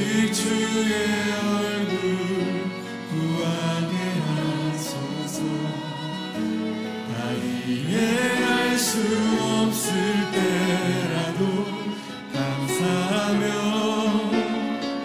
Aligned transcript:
오직 0.00 0.32
주의 0.32 0.92
얼굴 1.34 1.98
구하게 3.10 3.92
하소서. 4.26 5.42
다 7.08 7.12
이해할 7.66 8.78
수 8.78 8.98
없을 9.60 9.92
때라도 10.32 11.42
감사하며 12.32 13.44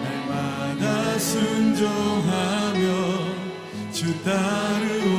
날마다 0.02 1.18
순종하며 1.18 2.84
주 3.92 3.98
따르오 4.24 5.15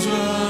children. 0.00 0.49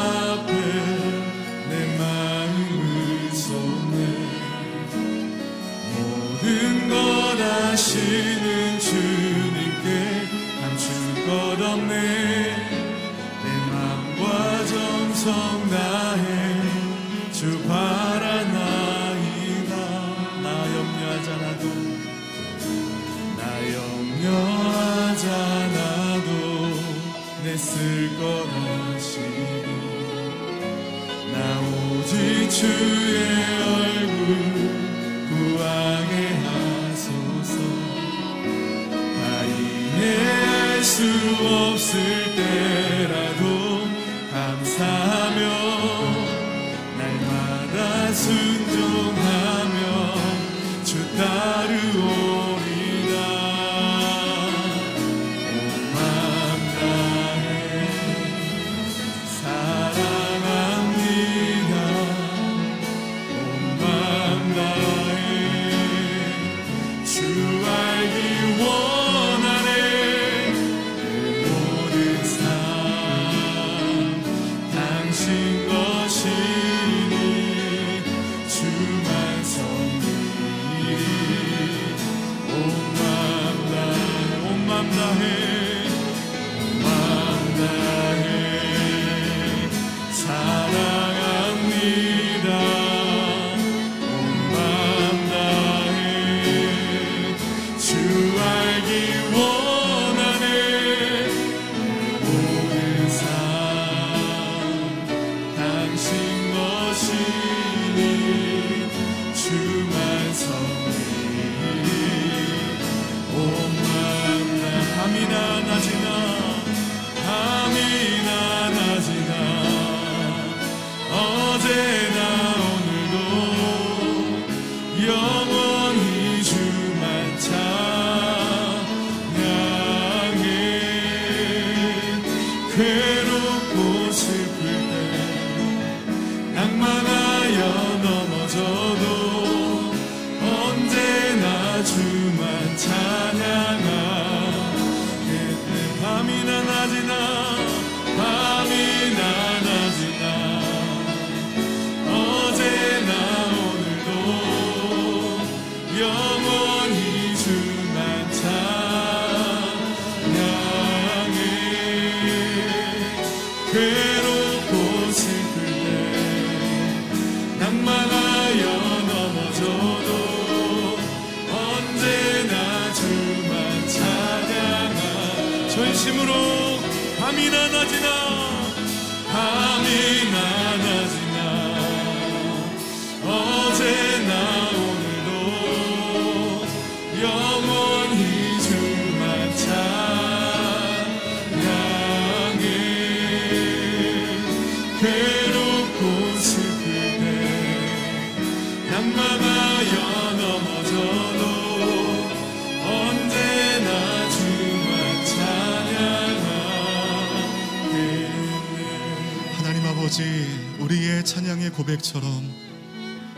우리의 210.81 211.25
찬양의 211.25 211.71
고백처럼 211.71 212.53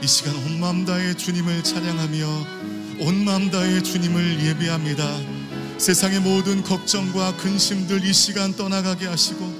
이 0.02 0.06
시간 0.06 0.34
온 0.34 0.58
마음 0.58 0.86
다해 0.86 1.12
주님을 1.14 1.62
찬양하며 1.62 2.46
온 3.00 3.24
마음 3.26 3.50
다해 3.50 3.82
주님을 3.82 4.42
예배합니다. 4.46 5.20
세상의 5.76 6.20
모든 6.20 6.62
걱정과 6.62 7.36
근심들 7.36 8.02
이 8.06 8.12
시간 8.14 8.56
떠나가게 8.56 9.06
하시고 9.06 9.52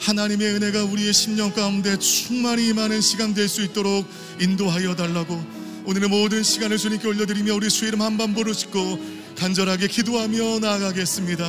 하나님의 0.00 0.54
은혜가 0.54 0.84
우리의 0.84 1.12
심령 1.12 1.52
가운데 1.52 1.98
충만히 1.98 2.68
임하는 2.68 3.02
시간 3.02 3.34
될 3.34 3.46
수 3.46 3.62
있도록 3.62 4.06
인도하여 4.40 4.96
달라고 4.96 5.44
오늘의 5.84 6.08
모든 6.08 6.42
시간을 6.42 6.78
주님께 6.78 7.06
올려드리며 7.08 7.54
우리 7.56 7.68
주 7.68 7.84
이름 7.84 8.00
한번 8.00 8.32
부르시고 8.32 8.98
간절하게 9.36 9.88
기도하며 9.88 10.60
나아가겠습니다. 10.60 11.46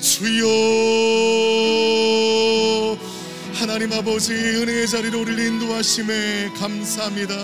주여 0.00 0.44
하나님 3.54 3.92
아버지 3.92 4.32
은혜의 4.32 4.88
자리로 4.88 5.20
우리를 5.20 5.46
인도하심에 5.46 6.50
감사합니다. 6.58 7.34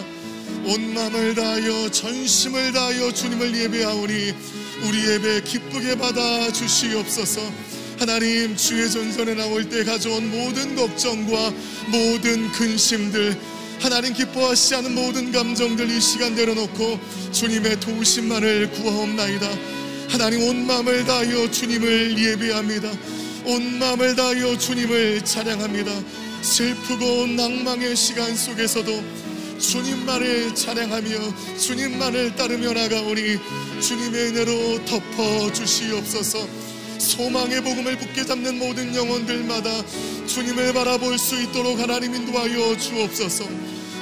온 0.64 0.92
마음을 0.92 1.36
다하여 1.36 1.88
전심을 1.90 2.72
다하여 2.72 3.12
주님을 3.12 3.56
예배하오니 3.56 4.34
우리 4.86 5.08
예배 5.08 5.42
기쁘게 5.42 5.96
받아 5.98 6.52
주시옵소서. 6.52 7.40
하나님 8.00 8.56
주의 8.56 8.90
전선에 8.90 9.34
나올 9.34 9.68
때 9.68 9.84
가져온 9.84 10.30
모든 10.30 10.74
걱정과 10.74 11.52
모든 11.88 12.50
근심들 12.52 13.38
하나님 13.78 14.12
기뻐하시지 14.12 14.74
않은 14.74 14.94
모든 14.94 15.30
감정들 15.30 15.88
이 15.90 16.00
시간 16.00 16.34
내려놓고 16.34 16.98
주님의 17.30 17.78
도우심만을 17.78 18.72
구하옵나이다. 18.72 19.48
하나님 20.08 20.42
온 20.42 20.66
마음을 20.66 21.04
다하여 21.04 21.50
주님을 21.50 22.18
예배합니다. 22.18 23.19
온 23.44 23.78
마음을 23.78 24.14
다하여 24.16 24.56
주님을 24.58 25.24
찬양합니다. 25.24 25.90
슬프고 26.42 27.26
낭망의 27.26 27.96
시간 27.96 28.34
속에서도 28.34 29.02
주님만을 29.58 30.54
찬양하며 30.54 31.56
주님만을 31.58 32.34
따르며 32.36 32.72
나가오니 32.72 33.38
주님의 33.80 34.28
은혜로 34.28 34.84
덮어 34.84 35.52
주시옵소서. 35.52 36.46
소망의 36.98 37.62
복음을 37.62 37.96
붙게 37.96 38.24
잡는 38.24 38.58
모든 38.58 38.94
영혼들마다 38.94 39.70
주님을 40.26 40.72
바라볼 40.74 41.18
수 41.18 41.40
있도록 41.42 41.78
하나님 41.78 42.14
인도하여 42.14 42.76
주옵소서. 42.76 43.44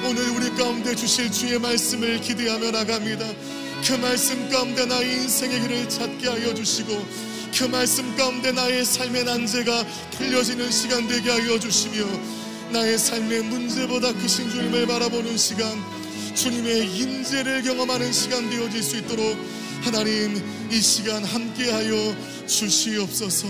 오늘 0.05 0.29
우리 0.29 0.49
가운데 0.55 0.95
주실 0.95 1.31
주의 1.31 1.59
말씀을 1.59 2.21
기대하며 2.21 2.71
나갑니다. 2.71 3.25
그 3.85 3.93
말씀 3.93 4.49
가운데 4.49 4.85
나의 4.85 5.11
인생의 5.13 5.61
길을 5.61 5.89
찾게 5.89 6.27
하여 6.27 6.53
주시고 6.53 7.28
그 7.57 7.65
말씀 7.65 8.15
가운데 8.15 8.51
나의 8.51 8.85
삶의 8.85 9.25
난제가 9.25 9.85
풀려지는 10.11 10.71
시간 10.71 11.07
되게 11.07 11.29
하여 11.29 11.59
주시며 11.59 12.05
나의 12.71 12.97
삶의 12.97 13.43
문제보다 13.43 14.13
크신 14.13 14.49
주님을 14.49 14.87
바라보는 14.87 15.37
시간 15.37 15.67
주님의 16.35 16.97
인재를 16.97 17.63
경험하는 17.63 18.13
시간 18.13 18.49
되어질 18.49 18.81
수 18.81 18.97
있도록 18.97 19.37
하나님 19.81 20.41
이 20.71 20.79
시간 20.79 21.23
함께하여 21.23 22.15
주시옵소서. 22.47 23.47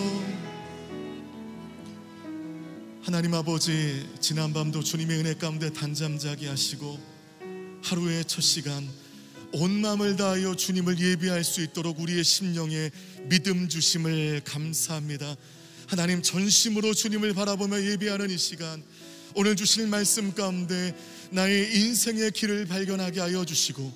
하나님 3.04 3.34
아버지 3.34 4.08
지난밤도 4.20 4.84
주님의 4.84 5.18
은혜 5.18 5.34
가운데 5.34 5.72
단잠자기 5.72 6.46
하시고 6.48 7.00
하루의 7.84 8.26
첫 8.26 8.42
시간 8.42 8.88
온 9.52 9.82
마음을 9.82 10.16
다하여 10.16 10.56
주님을 10.56 11.00
예비할 11.00 11.44
수 11.44 11.62
있도록 11.62 12.00
우리의 12.00 12.24
심령에 12.24 12.92
믿음 13.24 13.68
주심을 13.68 14.42
감사합니다. 14.46 15.36
하나님 15.88 16.22
전심으로 16.22 16.94
주님을 16.94 17.34
바라보며 17.34 17.82
예비하는 17.84 18.30
이 18.30 18.38
시간 18.38 18.84
오늘 19.34 19.56
주실 19.56 19.88
말씀 19.88 20.34
가운데 20.36 20.96
나의 21.32 21.76
인생의 21.76 22.32
길을 22.32 22.68
발견하게 22.68 23.22
하여 23.22 23.44
주시고 23.44 23.92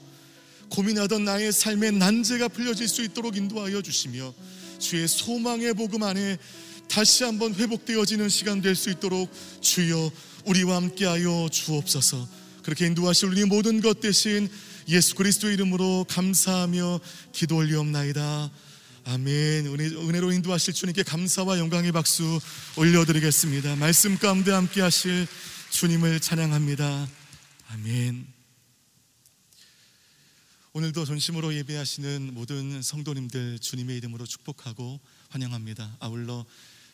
고민하던 0.69 1.23
나의 1.23 1.51
삶의 1.51 1.94
난제가 1.94 2.47
풀려질 2.47 2.88
수 2.88 3.03
있도록 3.03 3.38
인도하여 3.38 3.83
주시며 3.83 4.33
주의 4.79 5.07
소망의 5.07 5.75
복음 5.75 6.01
안에 6.01 6.38
다시 6.88 7.23
한번 7.23 7.53
회복되어지는 7.53 8.27
시간 8.29 8.59
될 8.61 8.75
수 8.75 8.89
있도록 8.89 9.31
주여 9.61 10.11
우리와 10.45 10.77
함께하여 10.77 11.50
주옵소서 11.51 12.27
그렇게 12.63 12.88
인도하실 12.88 13.29
우리 13.29 13.45
모든 13.45 13.81
것 13.81 14.00
대신 14.00 14.50
예수 14.89 15.15
그리스도 15.15 15.50
이름으로 15.50 16.06
감사하며 16.09 17.00
기도 17.31 17.57
올리옵나이다. 17.57 18.51
아멘. 19.06 19.68
은혜, 19.68 19.85
은혜 19.88 20.19
로 20.19 20.31
인도하실 20.31 20.74
주님께 20.74 21.03
감사와 21.03 21.59
영광의 21.59 21.91
박수 21.91 22.39
올려드리겠습니다. 22.77 23.75
말씀 23.75 24.18
가운데 24.18 24.51
함께 24.51 24.81
하실 24.81 25.27
주님을 25.71 26.19
찬양합니다. 26.19 27.07
아멘. 27.69 28.27
오늘도 30.74 31.06
전심으로 31.06 31.53
예배하시는 31.53 32.33
모든 32.33 32.81
성도님들 32.81 33.59
주님의 33.59 33.97
이름으로 33.97 34.25
축복하고 34.25 35.00
환영합니다. 35.29 35.97
아울러 36.00 36.45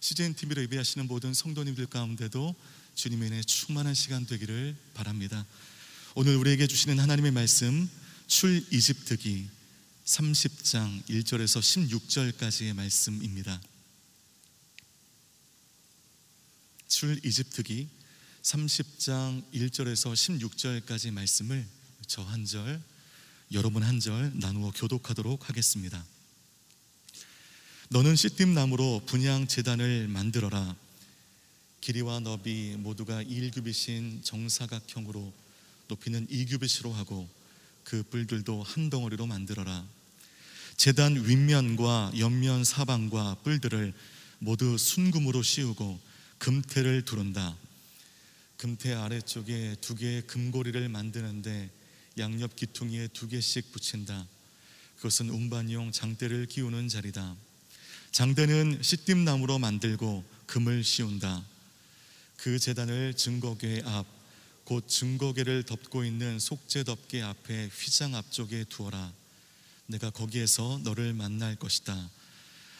CJN 0.01 0.33
TV로 0.33 0.61
예배하시는 0.63 1.07
모든 1.07 1.33
성도님들 1.33 1.85
가운데도 1.85 2.56
주님의 2.95 3.31
은혜 3.31 3.42
충만한 3.42 3.94
시간 3.94 4.25
되기를 4.25 4.75
바랍니다. 4.94 5.45
오늘 6.16 6.35
우리에게 6.37 6.66
주시는 6.68 6.99
하나님의 6.99 7.31
말씀 7.31 7.89
출 8.28 8.66
이집트기 8.71 9.47
30장 10.06 11.04
1절에서 11.06 11.61
16절까지의 11.61 12.73
말씀입니다. 12.73 13.61
출 16.87 17.19
이집트기 17.23 17.87
30장 18.42 19.44
1절에서 19.54 20.13
16절까지 20.13 21.11
말씀을 21.11 21.66
저 22.07 22.23
한 22.23 22.44
절, 22.45 22.81
여러분 23.51 23.83
한 23.83 23.99
절 23.99 24.31
나누어 24.35 24.71
교독하도록 24.71 25.47
하겠습니다. 25.47 26.04
너는 27.89 28.16
시딤 28.16 28.54
나무로 28.56 29.04
분양 29.06 29.47
재단을 29.47 30.07
만들어라. 30.07 30.75
길이와 31.81 32.19
너비 32.19 32.75
모두가 32.80 33.23
1규빗인 33.23 34.23
정사각형으로 34.23 35.31
높이는 35.89 36.25
2규빗으로 36.27 36.93
하고 36.93 37.27
그 37.83 38.03
뿔들도 38.03 38.63
한 38.63 38.89
덩어리로 38.89 39.25
만들어라. 39.25 39.85
재단 40.77 41.15
윗면과 41.15 42.13
옆면 42.17 42.63
사방과 42.63 43.37
뿔들을 43.43 43.93
모두 44.37 44.77
순금으로 44.77 45.41
씌우고 45.41 45.99
금태를 46.37 47.03
두른다. 47.03 47.57
금태 48.57 48.93
아래쪽에 48.93 49.75
두 49.81 49.95
개의 49.95 50.21
금고리를 50.27 50.87
만드는데 50.87 51.69
양옆 52.17 52.55
기퉁이에 52.55 53.07
두 53.07 53.27
개씩 53.27 53.71
붙인다. 53.71 54.27
그것은 54.97 55.29
운반용 55.29 55.91
장대를 55.91 56.45
끼우는 56.45 56.87
자리다. 56.87 57.35
장대는 58.11 58.81
시딤나무로 58.81 59.59
만들고 59.59 60.23
금을 60.45 60.83
씌운다. 60.83 61.43
그 62.37 62.59
재단을 62.59 63.13
증거궤 63.13 63.83
앞, 63.85 64.05
곧 64.69 64.88
증거궤를 64.88 65.64
덮고 65.64 66.06
있는 66.06 66.38
속죄 66.38 66.83
덮개 66.83 67.23
앞에 67.23 67.69
휘장 67.73 68.14
앞쪽에 68.14 68.66
두어라. 68.69 69.11
내가 69.88 70.11
거기에서 70.11 70.80
너를 70.83 71.14
만날 71.14 71.56
것이다. 71.56 72.09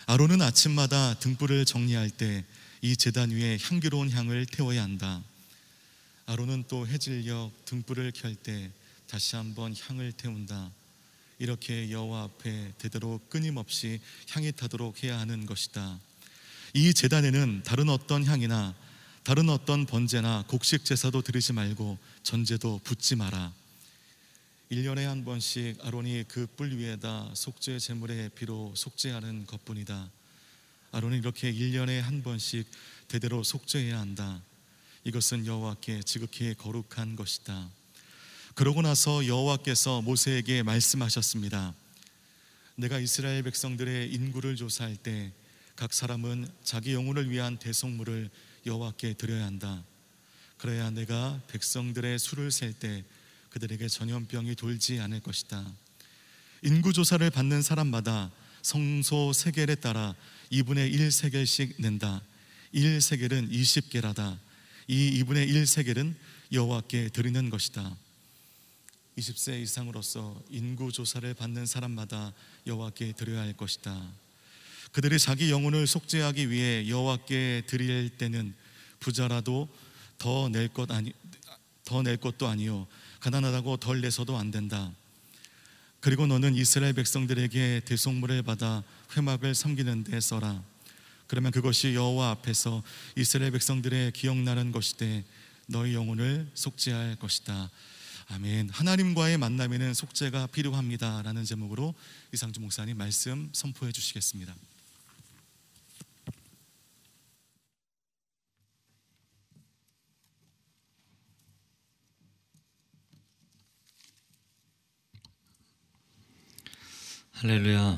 아론은 0.05 0.41
아침마다 0.41 1.15
등불을 1.15 1.65
정리할 1.65 2.10
때 2.12 2.46
이 2.81 2.96
재단 2.96 3.31
위에 3.31 3.58
향기로운 3.62 4.10
향을 4.10 4.46
태워야 4.46 4.84
한다. 4.84 5.22
아론은 6.27 6.63
또 6.69 6.88
해질녘 6.88 7.65
등불을 7.65 8.13
켤 8.13 8.34
때 8.41 8.72
다시 9.05 9.36
한번 9.36 9.75
향을 9.75 10.13
태운다. 10.13 10.72
이렇게 11.39 11.91
여호와 11.91 12.24
앞에 12.24 12.74
대대로 12.77 13.19
끊임없이 13.27 14.00
향이 14.29 14.53
타도록 14.53 15.03
해야 15.03 15.19
하는 15.19 15.46
것이다. 15.46 16.00
이 16.74 16.93
재단에는 16.93 17.63
다른 17.65 17.89
어떤 17.89 18.24
향이나 18.24 18.74
다른 19.23 19.49
어떤 19.49 19.85
번제나 19.85 20.45
곡식 20.47 20.85
제사도 20.85 21.21
드리지 21.21 21.53
말고 21.53 21.97
전제도 22.23 22.79
붓지 22.83 23.15
마라. 23.15 23.53
1년에 24.71 25.03
한 25.03 25.25
번씩 25.25 25.77
아론이 25.85 26.25
그 26.27 26.47
뿔 26.55 26.77
위에다 26.77 27.31
속죄 27.33 27.79
제물의 27.79 28.29
비로 28.35 28.73
속죄하는 28.75 29.45
것뿐이다. 29.45 30.09
아론은 30.91 31.17
이렇게 31.19 31.51
1년에 31.51 31.99
한 32.01 32.23
번씩 32.23 32.67
대대로 33.07 33.43
속죄해야 33.43 33.99
한다. 33.99 34.41
이것은 35.03 35.45
여호와께 35.45 36.01
지극히 36.03 36.53
거룩한 36.55 37.15
것이다. 37.15 37.69
그러고 38.55 38.81
나서 38.81 39.25
여호와께서 39.25 40.01
모세에게 40.01 40.63
말씀하셨습니다. 40.63 41.73
내가 42.75 42.99
이스라엘 42.99 43.43
백성들의 43.43 44.11
인구를 44.13 44.55
조사할 44.55 44.95
때 44.97 45.31
각 45.79 45.93
사람은 45.93 46.45
자기 46.61 46.93
영혼을 46.93 47.29
위한 47.29 47.55
대속물을 47.57 48.29
여호와께 48.65 49.13
드려야 49.13 49.45
한다. 49.45 49.83
그래야 50.57 50.89
내가 50.89 51.41
백성들의 51.47 52.19
수를 52.19 52.51
셀 52.51 52.73
때 52.73 53.03
그들에게 53.49 53.87
전염병이 53.87 54.55
돌지 54.55 54.99
않을 54.99 55.21
것이다. 55.21 55.65
인구 56.63 56.93
조사를 56.93 57.27
받는 57.29 57.61
사람마다 57.61 58.31
성소 58.61 59.33
세겔에 59.33 59.75
따라 59.75 60.15
2분의 60.51 60.93
1 60.93 61.11
세겔씩 61.11 61.75
낸다. 61.79 62.21
1 62.71 63.01
세겔은 63.01 63.49
20개라다. 63.49 64.37
이 64.87 65.23
2분의 65.23 65.47
1 65.49 65.65
세겔은 65.65 66.15
여호와께 66.51 67.09
드리는 67.09 67.49
것이다. 67.49 67.95
20세 69.17 69.61
이상으로서 69.61 70.41
인구 70.49 70.91
조사를 70.91 71.33
받는 71.33 71.65
사람마다 71.65 72.33
여호와께 72.67 73.13
드려야 73.13 73.41
할 73.41 73.53
것이다. 73.53 74.11
그들이 74.91 75.19
자기 75.19 75.51
영혼을 75.51 75.86
속죄하기 75.88 76.50
위해 76.50 76.88
여호와께 76.89 77.63
드릴 77.67 78.10
때는 78.17 78.53
부자라도 79.00 79.67
더 80.17 80.50
낼 80.50 80.67
것 80.69 80.91
아니 80.91 81.13
더 81.86 82.01
낼 82.01 82.17
것도 82.17 82.48
아니요 82.48 82.88
가난하다고 83.22 83.77
덜 83.77 84.01
내서도 84.01 84.38
안 84.38 84.51
된다. 84.51 84.91
그리고 86.00 86.27
너는 86.27 86.55
이스라엘 86.55 86.93
백성들에게 86.93 87.81
대속물을 87.86 88.41
받아 88.43 88.84
회막을 89.15 89.53
섬기는 89.53 90.05
데 90.05 90.19
써라. 90.19 90.63
그러면 91.27 91.51
그것이 91.51 91.93
여호와 91.93 92.31
앞에서 92.31 92.81
이스라엘 93.15 93.51
백성들의 93.51 94.13
기억나는 94.13 94.72
것이되 94.72 95.24
너희 95.67 95.93
영혼을 95.93 96.50
속죄할 96.55 97.17
것이다. 97.17 97.69
아멘. 98.29 98.69
하나님과의 98.69 99.38
만남에는 99.38 99.93
속죄가 99.93 100.48
필요합니다라는 100.48 101.46
제목으로 101.46 101.93
이상주 102.34 102.62
목사님 102.62 102.98
말씀 102.98 103.50
선포해 103.53 103.91
주시겠습니다. 103.91 104.55
할렐루야. 117.41 117.98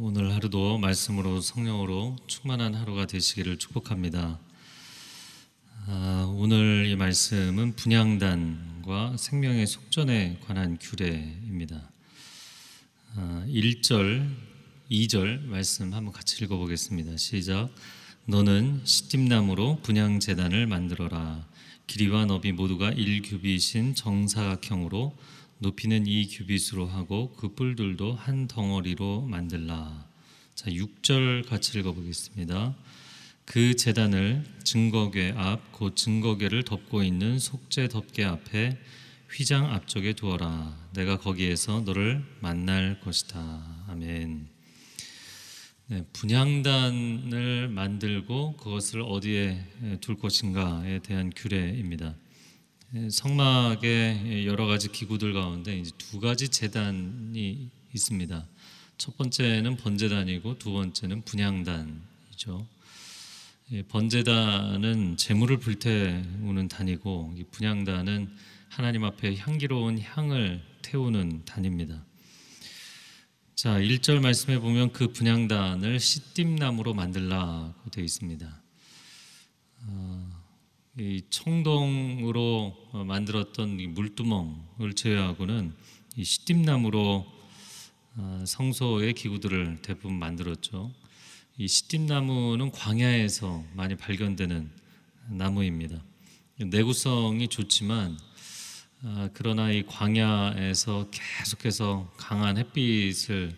오늘 0.00 0.34
하루도 0.34 0.76
말씀으로 0.76 1.40
성령으로 1.40 2.16
충만한 2.26 2.74
하루가 2.74 3.06
되시기를 3.06 3.56
축복합니다. 3.56 4.38
아, 5.86 6.34
오늘 6.36 6.84
이 6.86 6.94
말씀은 6.94 7.76
분양단과 7.76 9.16
생명의 9.16 9.66
속전에 9.66 10.40
관한 10.46 10.76
규례입니다. 10.78 11.90
아, 13.14 13.46
1절, 13.48 14.28
2절 14.90 15.46
말씀 15.46 15.94
한번 15.94 16.12
같이 16.12 16.44
읽어보겠습니다. 16.44 17.16
시작. 17.16 17.70
너는 18.26 18.82
시딤나무로 18.84 19.78
분양 19.82 20.20
재단을 20.20 20.66
만들어라. 20.66 21.48
길이와 21.86 22.26
너비 22.26 22.52
모두가 22.52 22.90
1규빗인 22.90 23.96
정사각형으로 23.96 25.16
높이는 25.60 26.06
이 26.06 26.28
규빗으로 26.28 26.86
하고 26.86 27.34
그 27.36 27.54
뿔들도 27.54 28.14
한 28.14 28.46
덩어리로 28.46 29.22
만들라. 29.22 30.06
자, 30.54 30.70
6절 30.70 31.46
같이 31.48 31.78
읽어 31.78 31.92
보겠습니다. 31.92 32.74
그 33.44 33.74
제단을 33.74 34.44
증거궤 34.62 35.34
앞, 35.36 35.72
곧 35.72 35.96
증거궤를 35.96 36.64
덮고 36.64 37.02
있는 37.02 37.38
속죄 37.38 37.88
덮개 37.88 38.24
앞에 38.24 38.78
휘장 39.30 39.66
앞쪽에 39.72 40.12
두어라. 40.12 40.76
내가 40.94 41.18
거기에서 41.18 41.80
너를 41.80 42.24
만날 42.40 43.00
것이다. 43.00 43.84
아멘. 43.88 44.48
네, 45.86 46.04
분향단을 46.12 47.68
만들고 47.68 48.56
그것을 48.58 49.00
어디에 49.00 49.64
둘 50.00 50.18
것인가에 50.18 51.00
대한 51.00 51.32
규례입니다. 51.34 52.14
예, 52.94 53.10
성막의 53.10 54.46
여러 54.46 54.64
가지 54.64 54.90
기구들 54.90 55.34
가운데 55.34 55.78
이제 55.78 55.90
두 55.98 56.20
가지 56.20 56.48
재단이 56.48 57.68
있습니다. 57.92 58.46
첫 58.96 59.16
번째는 59.18 59.76
번제단이고 59.76 60.58
두 60.58 60.72
번째는 60.72 61.20
분향단이죠. 61.22 62.66
예, 63.72 63.82
번제단은 63.82 65.18
재물을 65.18 65.58
불태우는 65.58 66.68
단이고 66.68 67.36
분향단은 67.50 68.34
하나님 68.70 69.04
앞에 69.04 69.36
향기로운 69.36 69.98
향을 69.98 70.62
태우는 70.80 71.44
단입니다. 71.44 72.02
자, 73.54 73.78
1절 73.78 74.20
말씀에 74.20 74.58
보면 74.60 74.94
그 74.94 75.12
분향단을 75.12 76.00
시딤나무로 76.00 76.94
만들라고 76.94 77.90
되어 77.90 78.02
있습니다. 78.02 78.62
어, 79.82 80.37
이 81.00 81.22
청동으로 81.30 82.76
어, 82.90 83.04
만들었던 83.04 83.78
이 83.78 83.86
물두멍을 83.86 84.94
제외하고는 84.96 85.72
이 86.16 86.24
시딤나무로 86.24 87.24
어, 88.16 88.44
성소의 88.44 89.12
기구들을 89.12 89.78
대부분 89.80 90.18
만들었죠. 90.18 90.90
이 91.56 91.68
시딤나무는 91.68 92.72
광야에서 92.72 93.64
많이 93.74 93.94
발견되는 93.94 94.70
나무입니다. 95.30 96.02
내구성이 96.56 97.46
좋지만 97.46 98.18
아, 99.04 99.28
그러나 99.34 99.70
이 99.70 99.84
광야에서 99.86 101.10
계속해서 101.12 102.12
강한 102.16 102.58
햇빛을 102.58 103.56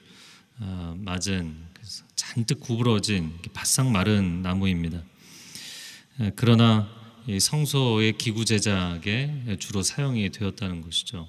아, 0.59 0.95
맞은 0.99 1.57
잔뜩 2.17 2.61
구부러진 2.61 3.39
바싹 3.55 3.91
마른 3.91 4.43
나무입니다. 4.43 5.03
그러나 6.37 7.00
성소의 7.39 8.19
기구 8.19 8.45
제작에 8.45 9.57
주로 9.59 9.83
사용이 9.83 10.31
되었다는 10.31 10.83
것이죠. 10.83 11.29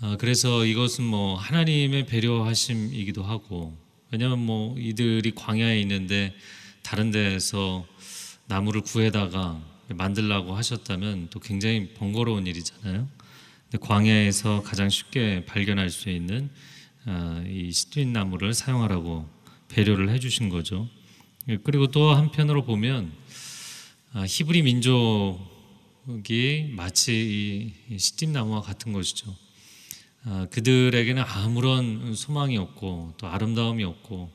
아, 0.00 0.16
그래서 0.18 0.64
이것은 0.64 1.04
뭐 1.04 1.36
하나님의 1.36 2.06
배려하심이기도 2.06 3.22
하고 3.22 3.76
왜냐하면 4.10 4.38
뭐 4.38 4.78
이들이 4.78 5.32
광야에 5.34 5.78
있는데 5.82 6.34
다른 6.82 7.10
데서 7.10 7.86
나무를 8.46 8.80
구해다가 8.80 9.60
만들라고 9.88 10.54
하셨다면 10.56 11.28
또 11.30 11.38
굉장히 11.38 11.92
번거로운 11.94 12.46
일이잖아요. 12.46 13.08
근데 13.70 13.86
광야에서 13.86 14.62
가장 14.62 14.88
쉽게 14.88 15.44
발견할 15.44 15.90
수 15.90 16.10
있는 16.10 16.50
아, 17.04 17.44
이 17.46 17.70
시트린 17.70 18.12
나무를 18.12 18.54
사용하라고 18.54 19.28
배려를 19.68 20.08
해주신 20.10 20.48
거죠. 20.48 20.88
그리고 21.62 21.86
또 21.88 22.14
한편으로 22.14 22.64
보면 22.64 23.12
아, 23.12 23.49
히브리 24.12 24.62
민족이 24.62 25.38
마치 26.74 27.72
이 27.88 27.98
시딤나무와 27.98 28.60
같은 28.60 28.92
것이죠. 28.92 29.34
아, 30.24 30.46
그들에게는 30.50 31.22
아무런 31.22 32.14
소망이 32.14 32.58
없고 32.58 33.14
또 33.16 33.28
아름다움이 33.28 33.84
없고 33.84 34.30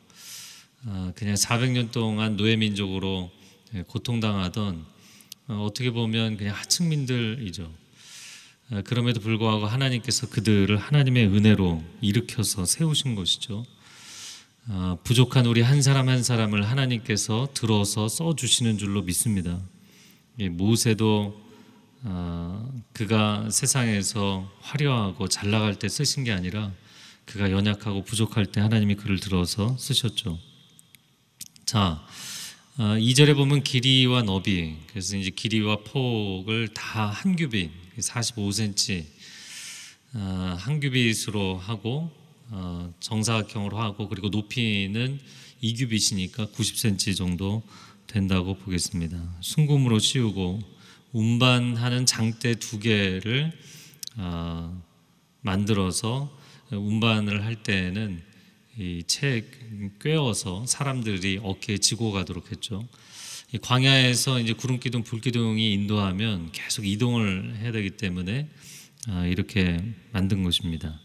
아, 0.86 1.12
그냥 1.15 1.36
400년 1.36 1.91
동안 1.91 2.38
노예 2.38 2.55
민족으로 2.55 3.29
예, 3.74 3.82
고통당하던 3.84 4.86
어, 5.50 5.65
어떻게 5.70 5.91
보면 5.91 6.38
그냥 6.38 6.55
하층민들이죠. 6.55 7.70
그럼에도 8.86 9.20
불구하고 9.20 9.67
하나님께서 9.67 10.27
그들을 10.27 10.75
하나님의 10.75 11.27
은혜로 11.27 11.84
일으켜서 12.01 12.65
세우신 12.65 13.13
것이죠. 13.13 13.63
아, 14.67 14.98
부족한 15.03 15.45
우리 15.45 15.62
한 15.62 15.84
사람 15.84 16.10
한 16.10 16.24
사람을 16.24 16.67
하나님께서 16.67 17.50
들어서 17.53 18.07
써 18.07 18.36
주시는 18.36 18.79
줄로 18.79 19.03
믿습니다. 19.03 19.62
모세도 20.39 21.39
아, 22.03 22.67
그가 22.91 23.48
세상에서 23.51 24.51
화려하고 24.62 25.27
잘 25.27 25.51
나갈 25.51 25.77
때 25.77 25.88
쓰신 25.88 26.24
게 26.24 26.31
아니라 26.31 26.72
그가 27.25 27.51
연약하고 27.51 28.03
부족할 28.03 28.48
때 28.48 28.60
하나님이 28.60 28.95
그를 28.95 29.19
들어서 29.19 29.77
쓰셨죠. 29.77 30.39
자, 31.65 32.03
2절에 32.77 33.31
아, 33.31 33.36
보면 33.36 33.62
길이와 33.62 34.24
너비, 34.24 34.77
그래서 34.88 35.15
이제 35.15 35.29
길이와 35.29 35.77
폭을 35.84 36.69
다 36.69 37.10
한 37.10 37.36
규빗, 37.36 37.69
45cm 38.00 39.05
한 40.57 40.79
규빗으로 40.79 41.57
하고 41.57 42.25
어, 42.50 42.94
정사각형으로 43.00 43.78
하고 43.78 44.08
그리고 44.08 44.30
높이는 44.30 45.20
2규빗이니까 45.64 46.52
90cm 46.52 47.16
정도 47.16 47.64
된다고 48.08 48.56
보겠습니다. 48.56 49.18
순금으로 49.42 50.00
씌우고 50.00 50.60
운반하는 51.12 52.06
장대 52.06 52.56
두 52.56 52.80
개를 52.80 53.52
어, 54.18 54.82
만들어서 55.42 56.32
운반을 56.72 57.44
할 57.44 57.62
때에는 57.64 58.22
이채 58.78 59.46
꿰어서 60.02 60.66
사람들이 60.66 61.40
어깨에 61.42 61.78
지고 61.78 62.12
가도록 62.12 62.52
했죠. 62.52 62.86
광야에서 63.62 64.40
이제 64.40 64.54
구름 64.54 64.80
기둥, 64.80 65.04
불 65.04 65.22
기둥이 65.22 65.72
인도하면 65.74 66.52
계속 66.52 66.86
이동을 66.86 67.56
해야 67.58 67.72
되기 67.72 67.92
때문에 67.92 68.50
아, 69.08 69.25
이렇게 69.28 69.82
만든 70.12 70.44
것입니다. 70.44 71.00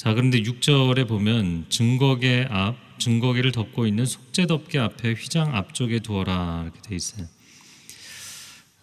자, 0.00 0.14
그런데 0.14 0.40
6절에 0.40 1.06
보면 1.06 1.66
증거계 1.68 2.46
앞, 2.48 2.98
증거계를 2.98 3.52
덮고 3.52 3.86
있는 3.86 4.06
속죄덮개 4.06 4.78
앞에 4.78 5.12
휘장 5.12 5.54
앞쪽에 5.54 5.98
두어라 5.98 6.62
이렇게 6.62 6.80
돼 6.80 6.96
있어요. 6.96 7.28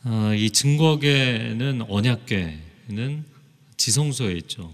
어, 0.03 0.31
이 0.35 0.51
증거계는 0.51 1.85
언약궤는 1.89 3.25
지성소에 3.77 4.33
있죠. 4.33 4.71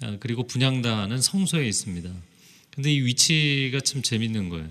아, 0.00 0.16
그리고 0.20 0.46
분양단은 0.46 1.20
성소에 1.20 1.68
있습니다. 1.68 2.10
근데 2.70 2.90
이 2.90 3.02
위치가 3.02 3.78
참 3.80 4.00
재밌는 4.00 4.48
거예요. 4.48 4.70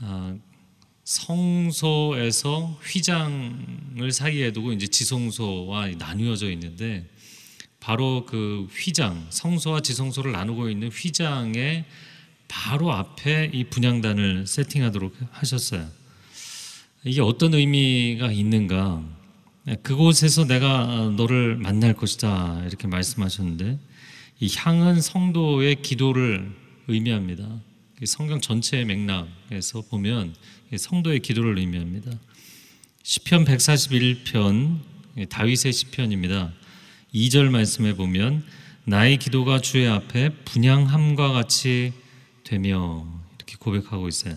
아, 0.00 0.36
성소에서 1.04 2.80
휘장을 2.82 4.10
사이에 4.10 4.50
두고 4.50 4.72
이제 4.72 4.88
지성소와 4.88 5.90
나누어져 5.90 6.50
있는데 6.50 7.08
바로 7.80 8.26
그 8.26 8.68
휘장, 8.72 9.26
성소와 9.30 9.80
지성소를 9.80 10.32
나누고 10.32 10.68
있는 10.68 10.88
휘장의 10.88 11.84
바로 12.48 12.92
앞에 12.92 13.50
이 13.52 13.64
분향단을 13.64 14.46
세팅하도록 14.46 15.14
하셨어요. 15.30 15.88
이게 17.04 17.20
어떤 17.20 17.54
의미가 17.54 18.32
있는가? 18.32 19.02
그곳에서 19.82 20.46
내가 20.46 21.12
너를 21.16 21.56
만날 21.56 21.92
것이다 21.94 22.64
이렇게 22.66 22.86
말씀하셨는데 22.86 23.78
이 24.40 24.50
향은 24.56 25.00
성도의 25.00 25.82
기도를 25.82 26.50
의미합니다. 26.86 27.60
성경 28.04 28.40
전체의 28.40 28.84
맥락에서 28.86 29.82
보면 29.82 30.34
성도의 30.76 31.20
기도를 31.20 31.58
의미합니다. 31.58 32.10
시편 33.02 33.44
141편 33.44 34.80
다윗의 35.28 35.72
시편입니다. 35.72 36.52
2절 37.14 37.50
말씀에 37.50 37.94
보면 37.94 38.44
나의 38.84 39.18
기도가 39.18 39.60
주의 39.60 39.88
앞에 39.88 40.30
분양함과 40.44 41.32
같이 41.32 41.92
되며 42.44 43.06
이렇게 43.36 43.56
고백하고 43.58 44.08
있어요. 44.08 44.36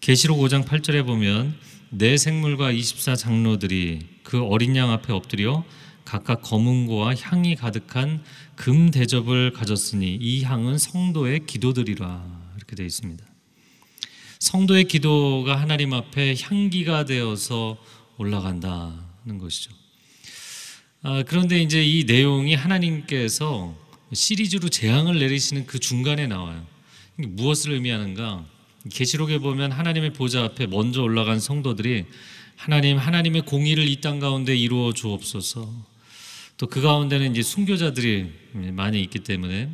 계시록 0.00 0.38
5장 0.38 0.64
8절에 0.64 1.04
보면 1.04 1.56
내 1.90 2.16
생물과 2.16 2.70
24 2.72 3.16
장로들이 3.16 4.06
그 4.22 4.42
어린 4.42 4.76
양 4.76 4.90
앞에 4.90 5.12
엎드려 5.12 5.64
각각 6.04 6.42
검은고와 6.42 7.14
향이 7.16 7.56
가득한 7.56 8.22
금 8.56 8.90
대접을 8.90 9.52
가졌으니 9.52 10.16
이 10.20 10.42
향은 10.42 10.78
성도의 10.78 11.46
기도들이라 11.46 12.52
이렇게 12.56 12.76
되어 12.76 12.86
있습니다. 12.86 13.24
성도의 14.38 14.84
기도가 14.84 15.60
하나님 15.60 15.92
앞에 15.92 16.36
향기가 16.40 17.04
되어서 17.04 17.76
올라간다는 18.16 19.38
것이죠. 19.38 19.72
아, 21.02 21.22
그런데 21.26 21.60
이제 21.62 21.84
이 21.84 22.04
내용이 22.04 22.54
하나님께서 22.54 23.76
시리즈로 24.12 24.68
재앙을 24.68 25.18
내리시는 25.18 25.66
그 25.66 25.78
중간에 25.78 26.26
나와요. 26.26 26.66
무엇을 27.16 27.72
의미하는가? 27.72 28.44
계시록에 28.90 29.38
보면 29.38 29.70
하나님의 29.72 30.12
보좌 30.12 30.44
앞에 30.44 30.66
먼저 30.66 31.02
올라간 31.02 31.40
성도들이 31.40 32.04
하나님 32.56 32.96
하나님의 32.98 33.42
공의를 33.42 33.86
이 33.88 34.00
땅 34.00 34.18
가운데 34.18 34.56
이루어 34.56 34.92
주옵소서. 34.92 35.70
또 36.56 36.66
그 36.66 36.80
가운데는 36.80 37.30
이제 37.32 37.42
순교자들이 37.42 38.32
많이 38.72 39.00
있기 39.02 39.20
때문에 39.20 39.68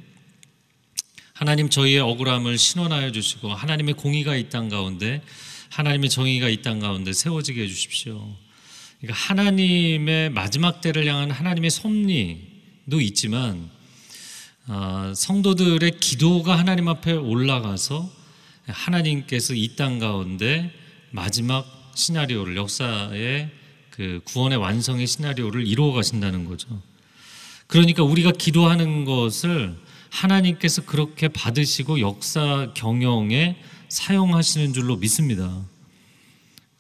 하나님 1.33 1.71
저희의 1.71 2.01
억울함을 2.01 2.59
신원하여 2.59 3.11
주시고 3.13 3.49
하나님의 3.55 3.95
공의가 3.95 4.37
이 4.37 4.49
땅 4.51 4.69
가운데 4.69 5.23
하나님의 5.71 6.11
정의가 6.11 6.49
이 6.51 6.61
땅 6.61 6.81
가운데 6.81 7.13
세워지게 7.15 7.63
해 7.63 7.67
주십시오. 7.67 8.37
그러니까 9.05 9.15
하나님의 9.15 10.31
마지막 10.31 10.81
때를 10.81 11.07
향한 11.07 11.31
하나님의 11.31 11.71
섭리도 11.71 13.01
있지만 13.03 13.69
아, 14.67 15.13
성도들의 15.15 15.99
기도가 16.01 16.59
하나님 16.59 16.89
앞에 16.89 17.13
올라가서 17.13 18.11
하나님께서 18.67 19.53
이 19.55 19.77
땅 19.77 19.99
가운데 19.99 20.73
마지막 21.11 21.67
시나리오를 21.95 22.57
역사의 22.57 23.51
그 23.91 24.21
구원의 24.25 24.57
완성의 24.57 25.07
시나리오를 25.07 25.67
이루어 25.67 25.93
가신다는 25.93 26.47
거죠. 26.47 26.81
그러니까 27.67 28.03
우리가 28.05 28.33
기도하는 28.33 29.05
것을 29.05 29.77
하나님께서 30.09 30.87
그렇게 30.87 31.29
받으시고 31.29 32.01
역사 32.01 32.73
경영에 32.75 33.57
사용하시는 33.91 34.73
줄로 34.73 34.97
믿습니다. 34.97 35.63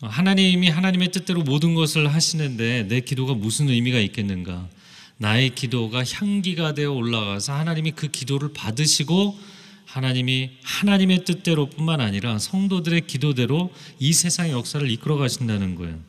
하나님이 0.09 0.69
하나님의 0.69 1.11
뜻대로 1.13 1.43
모든 1.43 1.75
것을 1.75 2.13
하시는데 2.13 2.89
내 2.89 3.01
기도가 3.01 3.35
무슨 3.35 3.69
의미가 3.69 3.99
있겠는가? 4.01 4.69
나의 5.17 5.55
기도가 5.55 6.05
향기가 6.05 6.75
되어 6.75 6.93
올라가서 6.93 7.53
하나님이 7.53 7.93
그 7.93 8.09
기도를 8.09 8.53
받으시고 8.53 9.39
하나님이 9.87 10.51
하나님의 10.63 11.25
뜻대로뿐만 11.25 12.01
아니라 12.01 12.39
성도들의 12.39 13.07
기도대로 13.07 13.73
이 14.01 14.13
세상의 14.13 14.53
역사를 14.53 14.89
이끌어 14.91 15.17
가신다는 15.17 15.77
거예요. 15.77 16.01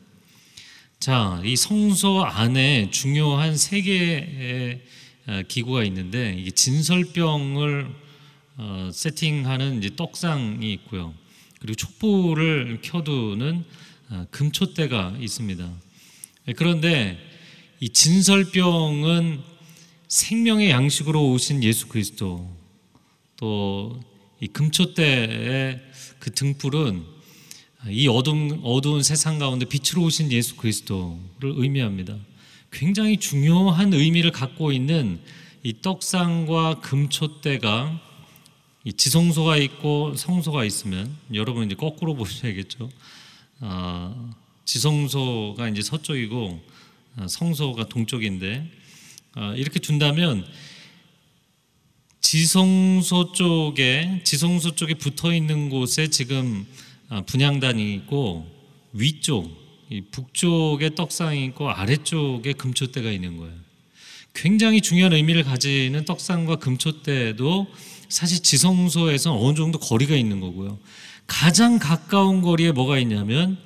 자, 0.98 1.40
이 1.44 1.54
성소 1.54 2.24
안에 2.24 2.90
중요한 2.90 3.56
세 3.56 3.82
개의 3.82 4.80
어, 5.28 5.42
기구가 5.46 5.84
있는데 5.84 6.34
이게 6.38 6.50
진설병을 6.50 7.88
어, 8.58 8.90
세팅하는 8.92 9.78
이제 9.78 9.94
떡상이 9.94 10.72
있고요. 10.72 11.14
그리고 11.60 11.74
촛불을 11.76 12.78
켜두는 12.82 13.56
어, 13.56 13.85
금촛대가 14.30 15.16
있습니다. 15.20 15.70
그런데 16.56 17.18
이 17.80 17.88
진설병은 17.88 19.40
생명의 20.08 20.70
양식으로 20.70 21.32
오신 21.32 21.62
예수 21.62 21.88
그리스도 21.88 22.50
또 23.36 24.00
이 24.40 24.48
금초대의 24.48 25.80
그 26.18 26.30
등불은 26.30 27.04
이 27.88 28.08
어둠 28.08 28.60
어두운 28.64 29.02
세상 29.02 29.38
가운데 29.38 29.64
빛으로 29.64 30.02
오신 30.02 30.30
예수 30.32 30.56
그리스도를 30.56 31.18
의미합니다. 31.42 32.16
굉장히 32.70 33.16
중요한 33.16 33.94
의미를 33.94 34.32
갖고 34.32 34.72
있는 34.72 35.20
이 35.62 35.74
떡상과 35.80 36.80
금초대가 36.80 38.00
이 38.84 38.92
지성소가 38.92 39.56
있고 39.56 40.14
성소가 40.14 40.64
있으면 40.64 41.16
여러분 41.32 41.66
이제 41.66 41.74
거꾸로 41.74 42.14
보셔야겠죠. 42.16 42.90
아, 43.60 44.34
지성소가 44.64 45.68
이제 45.68 45.82
서쪽이고 45.82 46.60
아, 47.16 47.28
성소가 47.28 47.88
동쪽인데 47.88 48.70
아, 49.34 49.54
이렇게 49.54 49.78
둔다면 49.80 50.46
지성소 52.20 53.32
쪽에 53.32 54.20
지성소 54.24 54.74
쪽에 54.74 54.94
붙어 54.94 55.32
있는 55.32 55.70
곳에 55.70 56.08
지금 56.08 56.66
아, 57.08 57.22
분향단이 57.22 57.94
있고 57.94 58.46
위쪽 58.92 59.64
북쪽에 60.10 60.94
떡상이 60.94 61.44
있고 61.46 61.70
아래쪽에 61.70 62.52
금초대가 62.54 63.10
있는 63.10 63.36
거예요. 63.36 63.54
굉장히 64.34 64.80
중요한 64.80 65.12
의미를 65.12 65.44
가지는 65.44 66.04
떡상과 66.04 66.56
금초대도 66.56 67.68
사실 68.08 68.42
지성소에서 68.42 69.38
어느 69.38 69.56
정도 69.56 69.78
거리가 69.78 70.14
있는 70.16 70.40
거고요. 70.40 70.78
가장 71.26 71.78
가까운 71.78 72.40
거리에 72.40 72.72
뭐가 72.72 72.98
있냐면 72.98 73.58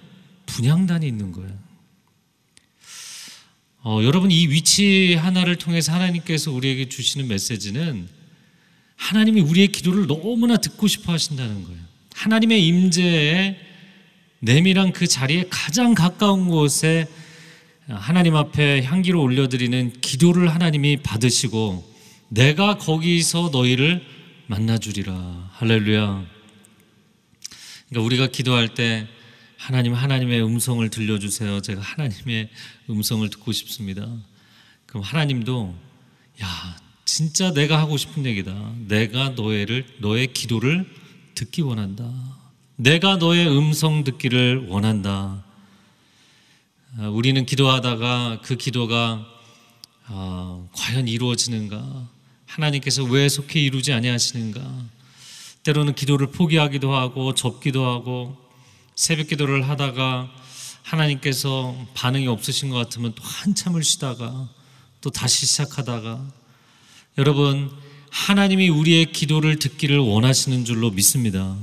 분향단이 0.46 1.06
있는 1.06 1.32
거예요. 1.32 1.58
어, 3.82 4.00
여러분 4.02 4.30
이 4.30 4.46
위치 4.48 5.14
하나를 5.14 5.56
통해서 5.56 5.92
하나님께서 5.92 6.52
우리에게 6.52 6.88
주시는 6.88 7.28
메시지는 7.28 8.08
하나님이 8.96 9.40
우리의 9.40 9.68
기도를 9.68 10.06
너무나 10.06 10.58
듣고 10.58 10.86
싶어 10.86 11.12
하신다는 11.12 11.64
거예요. 11.64 11.78
하나님의 12.14 12.66
임재에 12.66 13.56
내밀한 14.40 14.92
그 14.92 15.06
자리에 15.06 15.46
가장 15.48 15.94
가까운 15.94 16.48
곳에 16.48 17.06
하나님 17.88 18.36
앞에 18.36 18.82
향기를 18.82 19.18
올려드리는 19.18 20.00
기도를 20.00 20.54
하나님이 20.54 20.98
받으시고 20.98 21.90
내가 22.28 22.76
거기서 22.76 23.50
너희를 23.52 24.04
만나주리라. 24.46 25.50
할렐루야. 25.52 26.39
그러니까 27.90 28.06
우리가 28.06 28.26
기도할 28.28 28.74
때 28.74 29.06
하나님 29.56 29.92
하나님의 29.92 30.42
음성을 30.42 30.88
들려주세요. 30.88 31.60
제가 31.60 31.82
하나님의 31.82 32.48
음성을 32.88 33.28
듣고 33.28 33.52
싶습니다. 33.52 34.08
그럼 34.86 35.02
하나님도 35.02 35.74
야 36.42 36.76
진짜 37.04 37.52
내가 37.52 37.78
하고 37.78 37.96
싶은 37.96 38.24
얘기다. 38.24 38.74
내가 38.86 39.30
너를 39.30 39.84
너의 39.98 40.32
기도를 40.32 40.88
듣기 41.34 41.62
원한다. 41.62 42.10
내가 42.76 43.16
너의 43.16 43.48
음성 43.48 44.04
듣기를 44.04 44.68
원한다. 44.68 45.44
아, 46.98 47.08
우리는 47.08 47.44
기도하다가 47.44 48.40
그 48.42 48.56
기도가 48.56 49.26
어, 50.08 50.68
과연 50.72 51.06
이루어지는가? 51.06 52.08
하나님께서 52.46 53.04
왜 53.04 53.28
속히 53.28 53.64
이루지 53.64 53.92
아니하시는가? 53.92 54.99
때로는 55.62 55.94
기도를 55.94 56.28
포기하기도 56.28 56.94
하고 56.94 57.34
접기도 57.34 57.86
하고 57.86 58.36
새벽 58.94 59.28
기도를 59.28 59.68
하다가 59.68 60.30
하나님께서 60.82 61.76
반응이 61.94 62.26
없으신 62.28 62.70
것 62.70 62.76
같으면 62.76 63.14
또 63.14 63.22
한참을 63.22 63.82
쉬다가 63.82 64.48
또 65.00 65.10
다시 65.10 65.46
시작하다가 65.46 66.40
여러분, 67.18 67.70
하나님이 68.10 68.68
우리의 68.68 69.12
기도를 69.12 69.58
듣기를 69.58 69.98
원하시는 69.98 70.64
줄로 70.64 70.90
믿습니다. 70.90 71.56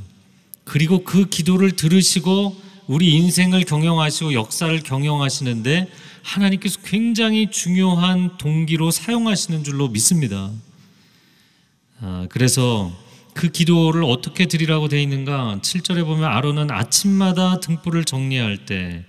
그리고 0.65 1.03
그 1.03 1.27
기도를 1.29 1.75
들으시고 1.75 2.55
우리 2.87 3.13
인생을 3.13 3.63
경영하시고 3.63 4.33
역사를 4.33 4.77
경영하시는데 4.81 5.89
하나님께서 6.21 6.79
굉장히 6.81 7.49
중요한 7.49 8.37
동기로 8.37 8.91
사용하시는 8.91 9.63
줄로 9.63 9.87
믿습니다. 9.87 10.51
아, 12.01 12.27
그래서 12.29 12.91
그 13.37 13.49
기도를 13.49 14.03
어떻게 14.03 14.47
드리라고 14.47 14.87
돼 14.87 14.99
있는가? 14.99 15.59
7절에 15.61 16.03
보면 16.03 16.23
아론은 16.23 16.71
아침마다 16.71 17.59
등불을 17.59 18.03
정리할 18.03 18.65
때 18.65 19.05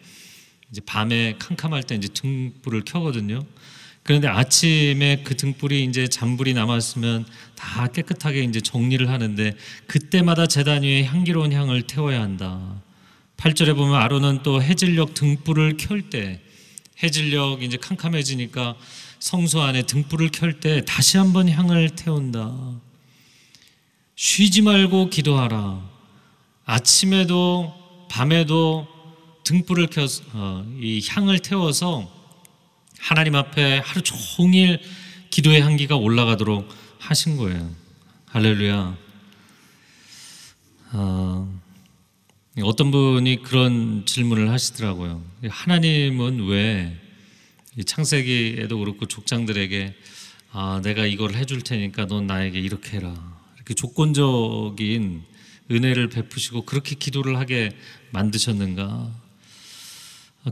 이제 0.71 0.83
밤에 0.85 1.37
캄캄할 1.39 1.85
때 1.85 1.95
이제 1.95 2.09
등불을 2.09 2.83
켜거든요. 2.85 3.43
그런데 4.03 4.29
아침에 4.29 5.23
그 5.25 5.35
등불이 5.35 5.83
이제 5.85 6.09
잔불이 6.09 6.53
남았으면 6.53 7.25
다 7.55 7.87
깨끗하게 7.87 8.43
이제 8.45 8.61
정리를 8.61 9.09
하는데 9.09 9.55
그때마다 9.87 10.47
제단 10.47 10.83
위에 10.83 11.05
향기로운 11.05 11.55
향을 11.55 11.87
태워야 11.87 12.21
한다. 12.21 12.83
8절에 13.39 13.75
보면 13.75 13.95
아론은 13.95 14.43
또 14.43 14.63
해질녘 14.63 15.15
등불을 15.15 15.79
켤 15.79 16.11
때 16.11 16.43
해질녘 17.03 17.63
이제 17.63 17.79
캄캄해지니까 17.79 18.77
성소 19.21 19.63
안에 19.63 19.85
등불을 19.85 20.33
켤 20.33 20.61
때 20.61 20.85
다시 20.85 21.17
한번 21.17 21.49
향을 21.49 21.89
태운다. 21.97 22.88
쉬지 24.21 24.63
말고 24.63 25.11
기도하라. 25.11 25.81
아침에도 26.65 27.73
밤에도 28.11 28.89
등불을 29.45 29.87
켜서 29.87 30.25
어, 30.33 30.67
이 30.81 31.01
향을 31.09 31.39
태워서 31.39 32.13
하나님 32.99 33.37
앞에 33.37 33.79
하루 33.79 34.03
종일 34.03 34.81
기도의 35.31 35.61
향기가 35.61 35.95
올라가도록 35.95 36.69
하신 36.99 37.37
거예요. 37.37 37.71
할렐루야. 38.27 38.99
어, 40.95 41.61
어떤 42.65 42.91
분이 42.91 43.43
그런 43.45 44.05
질문을 44.05 44.51
하시더라고요. 44.51 45.23
하나님은 45.49 46.45
왜 46.49 47.01
창세기에도 47.87 48.81
그렇고 48.81 49.07
족장들에게 49.07 49.95
아, 50.51 50.81
내가 50.83 51.07
이걸 51.07 51.35
해줄 51.35 51.63
테니까 51.63 52.07
넌 52.07 52.27
나에게 52.27 52.59
이렇게 52.59 52.97
해라. 52.97 53.28
이렇게 53.69 53.75
조건적인 53.75 55.23
은혜를 55.71 56.09
베푸시고 56.09 56.63
그렇게 56.63 56.95
기도를 56.95 57.37
하게 57.37 57.77
만드셨는가? 58.13 59.15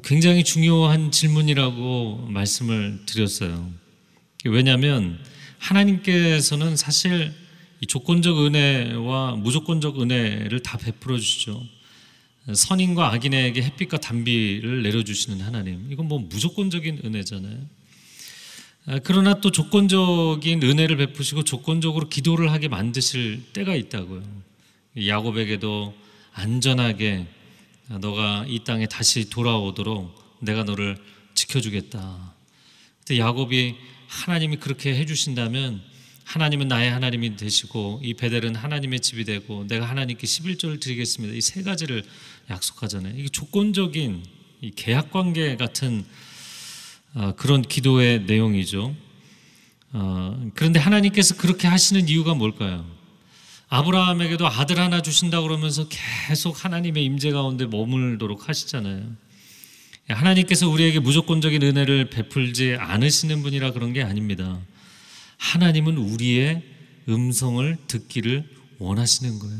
굉장히 0.04 0.44
중요한 0.44 1.10
질문이라고 1.10 2.28
말씀을 2.28 3.00
드렸어요. 3.06 3.70
왜냐하면 4.44 5.18
하나님께서는 5.58 6.76
사실 6.76 7.32
조건적 7.88 8.38
은혜와 8.44 9.36
무조건적 9.36 10.02
은혜를 10.02 10.60
다 10.62 10.76
베풀어 10.76 11.16
주시죠. 11.16 11.64
선인과 12.52 13.14
악인에게 13.14 13.62
햇빛과 13.62 13.98
단비를 13.98 14.82
내려주시는 14.82 15.40
하나님. 15.40 15.90
이건 15.90 16.08
뭐 16.08 16.18
무조건적인 16.18 17.00
은혜잖아요. 17.02 17.56
아, 18.88 19.00
그러나 19.02 19.40
또 19.40 19.50
조건적인 19.50 20.62
은혜를 20.62 20.96
베푸시고 20.96 21.42
조건적으로 21.42 22.08
기도를 22.08 22.52
하게 22.52 22.68
만드실 22.68 23.52
때가 23.52 23.74
있다고요. 23.74 24.22
야곱에게도 25.06 25.92
안전하게 26.32 27.26
너가 28.00 28.44
이 28.46 28.62
땅에 28.64 28.86
다시 28.86 29.28
돌아오도록 29.28 30.38
내가 30.40 30.62
너를 30.62 30.96
지켜주겠다. 31.34 32.34
근데 33.04 33.18
야곱이 33.20 33.74
하나님이 34.06 34.56
그렇게 34.58 34.94
해주신다면 34.94 35.82
하나님은 36.24 36.68
나의 36.68 36.90
하나님이 36.90 37.36
되시고 37.36 38.00
이 38.04 38.14
베델은 38.14 38.54
하나님의 38.54 39.00
집이 39.00 39.24
되고 39.24 39.66
내가 39.66 39.86
하나님께 39.86 40.26
11조를 40.26 40.80
드리겠습니다. 40.80 41.34
이 41.34 41.40
세 41.40 41.62
가지를 41.62 42.04
약속하잖아요. 42.50 43.14
이게 43.16 43.28
조건적인 43.28 44.24
이 44.60 44.70
계약 44.76 45.10
관계 45.10 45.56
같은 45.56 46.00
어, 46.00 46.25
그런 47.36 47.62
기도의 47.62 48.24
내용이죠. 48.24 48.94
어, 49.92 50.50
그런데 50.54 50.78
하나님께서 50.78 51.36
그렇게 51.36 51.66
하시는 51.66 52.08
이유가 52.08 52.34
뭘까요? 52.34 52.84
아브라함에게도 53.68 54.46
아들 54.46 54.78
하나 54.78 55.00
주신다 55.00 55.40
그러면서 55.40 55.88
계속 55.88 56.64
하나님의 56.64 57.04
임재 57.04 57.32
가운데 57.32 57.66
머물도록 57.66 58.48
하시잖아요. 58.48 59.02
하나님께서 60.08 60.68
우리에게 60.68 61.00
무조건적인 61.00 61.62
은혜를 61.62 62.10
베풀지 62.10 62.76
않으시는 62.78 63.42
분이라 63.42 63.72
그런 63.72 63.92
게 63.92 64.02
아닙니다. 64.02 64.60
하나님은 65.38 65.96
우리의 65.96 66.62
음성을 67.08 67.76
듣기를 67.88 68.48
원하시는 68.78 69.38
거예요. 69.38 69.58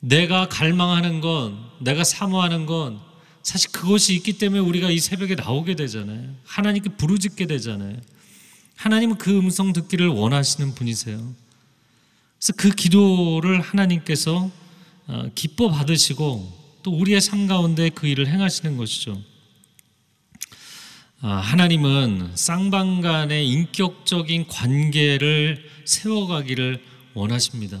내가 0.00 0.48
갈망하는 0.48 1.20
건, 1.20 1.58
내가 1.80 2.02
사모하는 2.02 2.66
건 2.66 3.00
사실 3.42 3.70
그것이 3.72 4.14
있기 4.14 4.34
때문에 4.34 4.60
우리가 4.60 4.90
이 4.90 4.98
새벽에 4.98 5.34
나오게 5.34 5.74
되잖아요. 5.74 6.34
하나님께 6.44 6.90
부르짖게 6.96 7.46
되잖아요. 7.46 7.96
하나님은 8.76 9.18
그 9.18 9.36
음성 9.38 9.72
듣기를 9.72 10.08
원하시는 10.08 10.74
분이세요. 10.74 11.34
그래서 12.38 12.52
그 12.56 12.70
기도를 12.70 13.60
하나님께서 13.60 14.50
어, 15.06 15.30
기뻐 15.34 15.68
받으시고 15.70 16.80
또 16.82 16.90
우리의 16.90 17.20
삶 17.20 17.46
가운데 17.46 17.90
그 17.90 18.06
일을 18.06 18.26
행하시는 18.28 18.76
것이죠. 18.76 19.20
아, 21.20 21.36
하나님은 21.36 22.32
쌍방 22.34 23.00
간의 23.00 23.48
인격적인 23.48 24.48
관계를 24.48 25.64
세워가기를 25.84 26.82
원하십니다. 27.14 27.78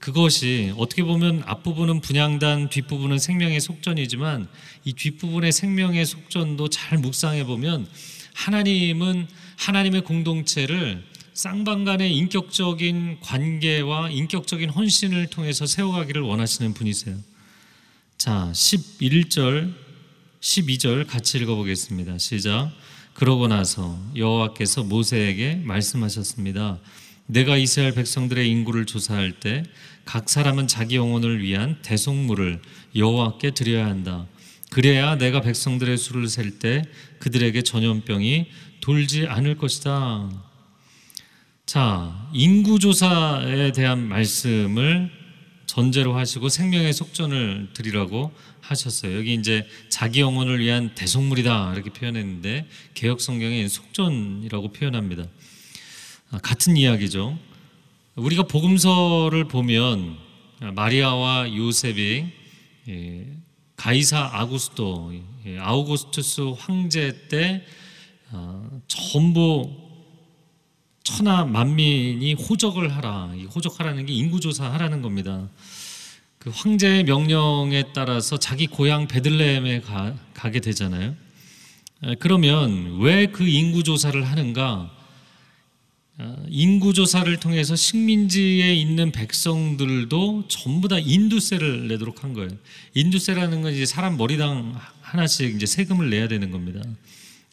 그것이 0.00 0.72
어떻게 0.76 1.02
보면 1.02 1.42
앞부분은 1.46 2.00
분양단, 2.02 2.68
뒷부분은 2.68 3.18
생명의 3.18 3.60
속전이지만 3.60 4.48
이 4.84 4.92
뒷부분의 4.92 5.52
생명의 5.52 6.04
속전도 6.04 6.68
잘 6.68 6.98
묵상해 6.98 7.44
보면 7.44 7.88
하나님은 8.34 9.26
하나님의 9.56 10.02
공동체를 10.02 11.02
쌍방 11.32 11.84
간의 11.84 12.14
인격적인 12.16 13.20
관계와 13.20 14.10
인격적인 14.10 14.70
헌신을 14.70 15.28
통해서 15.28 15.66
세워가기를 15.66 16.20
원하시는 16.20 16.74
분이세요. 16.74 17.16
자, 18.18 18.50
11절 18.52 19.72
12절 20.40 21.06
같이 21.06 21.38
읽어보겠습니다. 21.38 22.18
시작. 22.18 22.72
그러고 23.14 23.48
나서 23.48 23.98
여호와께서 24.14 24.84
모세에게 24.84 25.56
말씀하셨습니다. 25.64 26.78
내가 27.28 27.56
이스라엘 27.56 27.94
백성들의 27.94 28.50
인구를 28.50 28.84
조사할 28.84 29.38
때 29.40 29.62
각 30.08 30.30
사람은 30.30 30.68
자기 30.68 30.96
영혼을 30.96 31.42
위한 31.42 31.76
대속물을 31.82 32.62
여호와께 32.96 33.50
드려야 33.50 33.84
한다. 33.84 34.26
그래야 34.70 35.18
내가 35.18 35.42
백성들의 35.42 35.98
수를 35.98 36.28
셀 36.28 36.58
때 36.58 36.82
그들에게 37.18 37.60
전염병이 37.60 38.46
돌지 38.80 39.26
않을 39.26 39.58
것이다. 39.58 40.30
자, 41.66 42.30
인구 42.32 42.78
조사에 42.78 43.72
대한 43.72 44.08
말씀을 44.08 45.10
전제로 45.66 46.16
하시고 46.16 46.48
생명의 46.48 46.94
속전을 46.94 47.68
드리라고 47.74 48.32
하셨어요. 48.62 49.14
여기 49.14 49.34
이제 49.34 49.66
자기 49.90 50.20
영혼을 50.20 50.58
위한 50.58 50.94
대속물이다 50.94 51.74
이렇게 51.74 51.90
표현했는데 51.90 52.66
개혁 52.94 53.20
성경에 53.20 53.68
속전이라고 53.68 54.72
표현합니다. 54.72 55.24
아, 56.30 56.38
같은 56.38 56.76
이야기죠. 56.76 57.38
우리가 58.16 58.42
복음서를 58.44 59.48
보면 59.48 60.16
마리아와 60.74 61.54
요셉이 61.54 62.26
예, 62.88 63.26
가이사 63.76 64.30
아구스토 64.32 65.12
예, 65.46 65.58
아우구스투스 65.58 66.54
황제 66.58 67.28
때 67.28 67.64
아, 68.30 68.68
전부 68.88 69.74
천하 71.02 71.44
만민이 71.46 72.34
호적을 72.34 72.94
하라. 72.94 73.32
호적하라는 73.54 74.04
게 74.04 74.12
인구조사 74.12 74.70
하라는 74.74 75.00
겁니다. 75.00 75.48
그 76.38 76.50
황제의 76.50 77.04
명령에 77.04 77.84
따라서 77.94 78.38
자기 78.38 78.66
고향 78.66 79.08
베들레헴에 79.08 79.80
가, 79.80 80.14
가게 80.34 80.60
되잖아요. 80.60 81.14
그러면 82.20 82.98
왜 83.00 83.26
그 83.26 83.48
인구 83.48 83.82
조사를 83.82 84.22
하는가? 84.24 84.97
아, 86.20 86.34
인구 86.48 86.92
조사를 86.92 87.38
통해서 87.38 87.76
식민지에 87.76 88.74
있는 88.74 89.12
백성들도 89.12 90.48
전부 90.48 90.88
다 90.88 90.98
인두세를 90.98 91.86
내도록 91.86 92.24
한 92.24 92.32
거예요. 92.32 92.50
인두세라는 92.94 93.62
건 93.62 93.72
이제 93.72 93.86
사람 93.86 94.16
머리당 94.16 94.76
하나씩 95.00 95.54
이제 95.54 95.64
세금을 95.64 96.10
내야 96.10 96.26
되는 96.26 96.50
겁니다. 96.50 96.82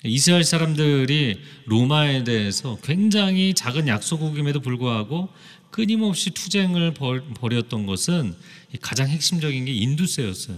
이스라엘 0.04 0.44
사람들이 0.44 1.40
로마에 1.66 2.24
대해서 2.24 2.80
굉장히 2.84 3.54
작은 3.54 3.88
약소국임에도 3.88 4.62
불구하고 4.62 5.30
끊임없이 5.70 6.32
투쟁을 6.32 6.96
벌였던 6.96 7.86
것은 7.86 8.34
가장 8.82 9.08
핵심적인 9.08 9.66
게 9.66 9.74
인두세였어요. 9.74 10.58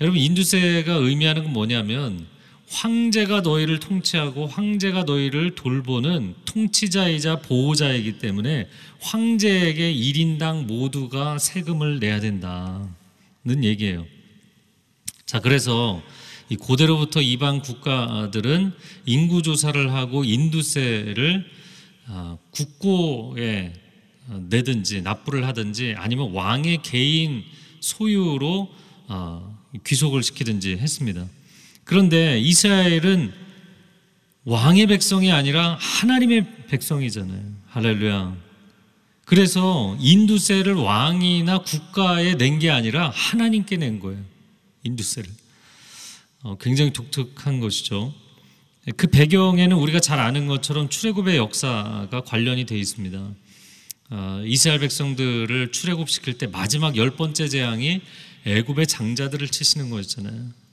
여러분 0.00 0.18
인두세가 0.18 0.94
의미하는 0.94 1.44
건 1.44 1.52
뭐냐면 1.52 2.26
황제가 2.74 3.42
너희를 3.42 3.78
통치하고 3.78 4.48
황제가 4.48 5.04
너희를 5.04 5.54
돌보는 5.54 6.34
통치자이자 6.44 7.40
보호자이기 7.40 8.18
때문에 8.18 8.68
황제에게 9.00 9.94
1인당 9.94 10.66
모두가 10.66 11.38
세금을 11.38 12.00
내야 12.00 12.18
된다는 12.18 13.62
얘기예요. 13.62 14.04
자, 15.24 15.40
그래서 15.40 16.02
이 16.48 16.56
고대로부터 16.56 17.22
이방 17.22 17.62
국가들은 17.62 18.72
인구 19.06 19.42
조사를 19.42 19.92
하고 19.92 20.24
인두세를 20.24 21.46
아, 22.06 22.36
국고에 22.50 23.72
어, 24.28 24.44
내든지 24.50 25.00
납부를 25.02 25.46
하든지 25.46 25.94
아니면 25.96 26.32
왕의 26.32 26.82
개인 26.82 27.42
소유로 27.80 28.68
어, 29.08 29.58
귀속을 29.86 30.22
시키든지 30.22 30.72
했습니다. 30.72 31.26
그런데 31.84 32.38
이스라엘은 32.40 33.32
왕의 34.44 34.86
백성이 34.88 35.32
아니라 35.32 35.76
하나님의 35.80 36.66
백성이잖아요. 36.68 37.42
할렐루야. 37.68 38.36
그래서 39.24 39.96
인두세를 40.00 40.74
왕이나 40.74 41.58
국가에 41.58 42.34
낸 42.34 42.58
게 42.58 42.70
아니라 42.70 43.10
하나님께 43.10 43.76
낸 43.78 44.00
거예요. 44.00 44.22
인두세를. 44.82 45.30
어, 46.42 46.56
굉장히 46.58 46.92
독특한 46.92 47.58
것이죠. 47.60 48.12
그 48.98 49.06
배경에는 49.06 49.74
우리가 49.78 49.98
잘 50.00 50.20
아는 50.20 50.46
것처럼 50.46 50.90
출애굽의 50.90 51.38
역사가 51.38 52.20
관련이 52.26 52.66
되어 52.66 52.76
있습니다. 52.76 53.30
어, 54.10 54.42
이스라엘 54.44 54.80
백성들을 54.80 55.72
출애굽시킬 55.72 56.36
때 56.36 56.46
마지막 56.46 56.96
열 56.96 57.16
번째 57.16 57.48
재앙이 57.48 58.02
애굽의 58.44 58.86
장자들을 58.86 59.48
치시는 59.48 59.88
거였잖아요. 59.88 60.63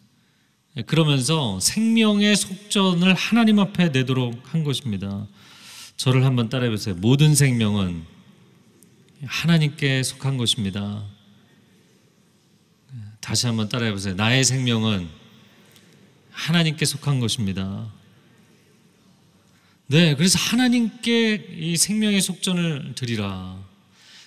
그러면서 0.85 1.59
생명의 1.59 2.35
속전을 2.35 3.13
하나님 3.13 3.59
앞에 3.59 3.89
내도록 3.89 4.41
한 4.53 4.63
것입니다. 4.63 5.27
저를 5.97 6.23
한번 6.23 6.49
따라해 6.49 6.69
보세요. 6.69 6.95
모든 6.95 7.35
생명은 7.35 8.03
하나님께 9.25 10.01
속한 10.03 10.37
것입니다. 10.37 11.03
다시 13.19 13.47
한번 13.47 13.69
따라해 13.69 13.91
보세요. 13.91 14.15
나의 14.15 14.43
생명은 14.43 15.07
하나님께 16.31 16.85
속한 16.85 17.19
것입니다. 17.19 17.91
네, 19.87 20.15
그래서 20.15 20.39
하나님께 20.39 21.49
이 21.59 21.75
생명의 21.75 22.21
속전을 22.21 22.95
드리라. 22.95 23.59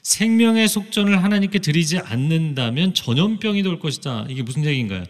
생명의 0.03 0.69
속전을 0.69 1.25
하나님께 1.25 1.59
드리지 1.61 1.99
않는다면 1.99 2.93
전염병이 2.93 3.63
돌 3.63 3.79
것이다. 3.79 4.27
이게 4.29 4.43
무슨 4.43 4.65
얘기인가요? 4.67 5.05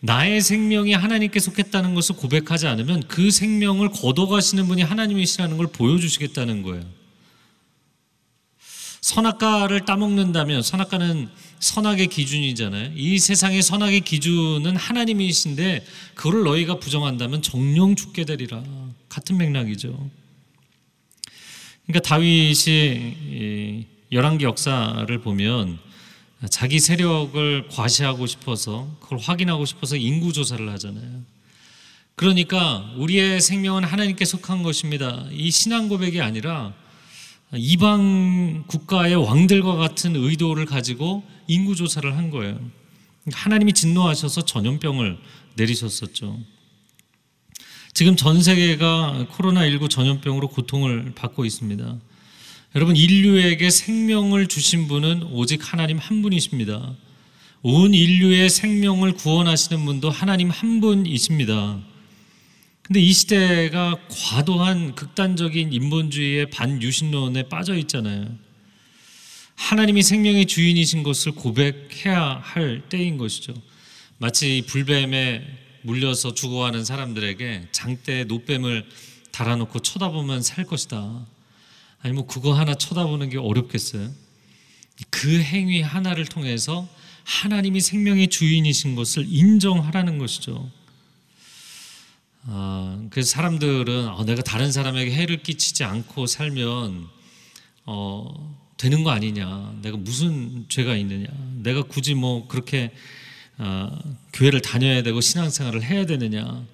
나의 0.00 0.40
생명이 0.40 0.94
하나님께 0.94 1.38
속했다는 1.40 1.94
것을 1.94 2.16
고백하지 2.16 2.66
않으면 2.66 3.02
그 3.06 3.30
생명을 3.30 3.90
걷어가시는 3.90 4.66
분이 4.66 4.82
하나님이시라는 4.82 5.56
걸 5.56 5.66
보여주시겠다는 5.66 6.62
거예요. 6.62 6.84
선악과를 9.02 9.84
따먹는다면 9.84 10.62
선악과는 10.62 11.28
선악의 11.58 12.06
기준이잖아요. 12.06 12.92
이 12.96 13.18
세상의 13.18 13.62
선악의 13.62 14.00
기준은 14.00 14.76
하나님이신데 14.76 15.84
그걸 16.14 16.44
너희가 16.44 16.78
부정한다면 16.78 17.42
정령 17.42 17.96
죽게 17.96 18.24
되리라. 18.24 18.62
같은 19.08 19.36
맥락이죠. 19.36 20.10
그러니까 21.86 22.08
다윗이 22.08 23.86
열왕기 24.12 24.44
역사를 24.44 25.18
보면 25.20 25.78
자기 26.48 26.80
세력을 26.80 27.68
과시하고 27.68 28.26
싶어서 28.26 28.88
그걸 29.00 29.18
확인하고 29.18 29.66
싶어서 29.66 29.96
인구 29.96 30.32
조사를 30.32 30.66
하잖아요. 30.72 31.22
그러니까 32.14 32.92
우리의 32.96 33.40
생명은 33.40 33.84
하나님께 33.84 34.24
속한 34.24 34.62
것입니다. 34.62 35.26
이 35.32 35.50
신앙 35.50 35.88
고백이 35.88 36.20
아니라 36.20 36.72
이방 37.52 38.64
국가의 38.66 39.16
왕들과 39.16 39.76
같은 39.76 40.16
의도를 40.16 40.66
가지고 40.66 41.24
인구 41.46 41.74
조사를 41.74 42.16
한 42.16 42.30
거예요. 42.30 42.58
하나님이 43.32 43.72
진노하셔서 43.72 44.44
전염병을 44.44 45.18
내리셨었죠. 45.56 46.38
지금 47.92 48.16
전 48.16 48.42
세계가 48.42 49.26
코로나19 49.32 49.90
전염병으로 49.90 50.48
고통을 50.48 51.12
받고 51.14 51.44
있습니다. 51.44 51.98
여러분, 52.76 52.94
인류에게 52.94 53.68
생명을 53.68 54.46
주신 54.46 54.86
분은 54.86 55.24
오직 55.32 55.72
하나님 55.72 55.98
한 55.98 56.22
분이십니다. 56.22 56.94
온 57.62 57.92
인류의 57.92 58.48
생명을 58.48 59.14
구원하시는 59.14 59.84
분도 59.84 60.08
하나님 60.08 60.50
한 60.50 60.80
분이십니다. 60.80 61.80
근데 62.82 63.00
이 63.00 63.12
시대가 63.12 63.98
과도한 64.08 64.94
극단적인 64.94 65.72
인본주의의 65.72 66.50
반유신론에 66.50 67.48
빠져 67.48 67.74
있잖아요. 67.74 68.36
하나님이 69.56 70.04
생명의 70.04 70.46
주인이신 70.46 71.02
것을 71.02 71.32
고백해야 71.32 72.40
할 72.40 72.88
때인 72.88 73.18
것이죠. 73.18 73.52
마치 74.18 74.62
불뱀에 74.68 75.42
물려서 75.82 76.34
죽어가는 76.34 76.84
사람들에게 76.84 77.68
장대에 77.72 78.24
노뱀을 78.24 78.86
달아놓고 79.32 79.80
쳐다보면 79.80 80.42
살 80.42 80.64
것이다. 80.64 81.26
아니 82.02 82.14
뭐 82.14 82.26
그거 82.26 82.52
하나 82.54 82.74
쳐다보는 82.74 83.30
게 83.30 83.38
어렵겠어요? 83.38 84.10
그 85.10 85.40
행위 85.40 85.80
하나를 85.80 86.26
통해서 86.26 86.88
하나님이 87.24 87.80
생명의 87.80 88.28
주인이신 88.28 88.94
것을 88.94 89.26
인정하라는 89.28 90.18
것이죠. 90.18 90.70
어, 92.44 93.06
그래서 93.10 93.30
사람들은 93.30 94.08
어, 94.08 94.24
내가 94.24 94.42
다른 94.42 94.72
사람에게 94.72 95.12
해를 95.12 95.42
끼치지 95.42 95.84
않고 95.84 96.26
살면 96.26 97.06
어, 97.84 98.56
되는 98.78 99.04
거 99.04 99.10
아니냐? 99.10 99.78
내가 99.82 99.98
무슨 99.98 100.64
죄가 100.68 100.96
있느냐? 100.96 101.28
내가 101.62 101.82
굳이 101.82 102.14
뭐 102.14 102.48
그렇게 102.48 102.92
어, 103.58 103.90
교회를 104.32 104.62
다녀야 104.62 105.02
되고 105.02 105.20
신앙생활을 105.20 105.82
해야 105.82 106.06
되느냐? 106.06 106.64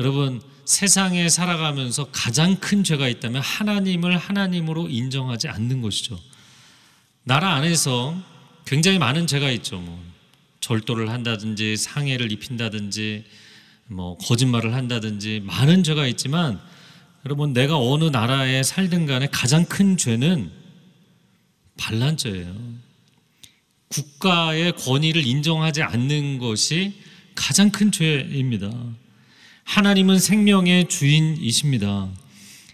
여러분 0.00 0.42
세상에 0.64 1.28
살아가면서 1.28 2.08
가장 2.12 2.56
큰 2.56 2.84
죄가 2.84 3.08
있다면 3.08 3.42
하나님을 3.42 4.16
하나님으로 4.16 4.88
인정하지 4.88 5.48
않는 5.48 5.82
것이죠. 5.82 6.18
나라 7.24 7.54
안에서 7.54 8.16
굉장히 8.64 8.98
많은 8.98 9.26
죄가 9.26 9.50
있죠. 9.52 9.80
뭐 9.80 10.02
절도를 10.60 11.10
한다든지 11.10 11.76
상해를 11.76 12.32
입힌다든지 12.32 13.24
뭐 13.86 14.16
거짓말을 14.18 14.74
한다든지 14.74 15.42
많은 15.44 15.82
죄가 15.82 16.06
있지만 16.08 16.60
여러분 17.24 17.52
내가 17.52 17.78
어느 17.78 18.04
나라에 18.04 18.62
살든 18.62 19.06
간에 19.06 19.28
가장 19.30 19.64
큰 19.64 19.96
죄는 19.96 20.50
반란죄예요. 21.76 22.54
국가의 23.88 24.72
권위를 24.76 25.26
인정하지 25.26 25.82
않는 25.82 26.38
것이 26.38 26.94
가장 27.34 27.70
큰 27.70 27.92
죄입니다. 27.92 28.70
하나님은 29.64 30.18
생명의 30.18 30.88
주인이십니다. 30.88 32.08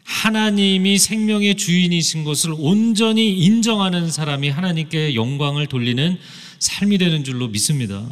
하나님이 0.05 0.99
생명의 0.99 1.57
주인이신 1.57 2.25
것을 2.25 2.55
온전히 2.57 3.39
인정하는 3.39 4.11
사람이 4.11 4.49
하나님께 4.49 5.15
영광을 5.15 5.67
돌리는 5.67 6.19
삶이 6.59 6.99
되는 6.99 7.25
줄로 7.25 7.49
믿습니다. 7.49 8.09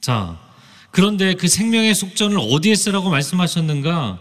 자, 0.00 0.40
그런데 0.92 1.34
그 1.34 1.48
생명의 1.48 1.94
속전을 1.94 2.38
어디에 2.38 2.74
쓰라고 2.74 3.10
말씀하셨는가? 3.10 4.20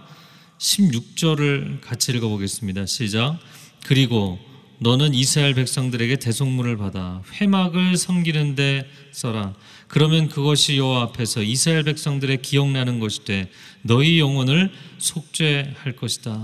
16절을 0.57 1.81
같이 1.81 2.11
읽어보겠습니다. 2.11 2.85
시작. 2.85 3.37
그리고 3.85 4.39
너는 4.79 5.13
이스라엘 5.13 5.53
백성들에게 5.53 6.15
대속물을 6.17 6.77
받아 6.77 7.21
회막을 7.39 7.97
섬기는데 7.97 8.89
써라. 9.11 9.53
그러면 9.91 10.29
그것이 10.29 10.77
여호와 10.77 11.01
앞에서 11.01 11.43
이스라엘 11.43 11.83
백성들의 11.83 12.41
기억나는 12.41 13.01
것이 13.01 13.25
돼 13.25 13.49
너희 13.81 14.19
영혼을 14.19 14.71
속죄할 14.99 15.97
것이다. 15.97 16.39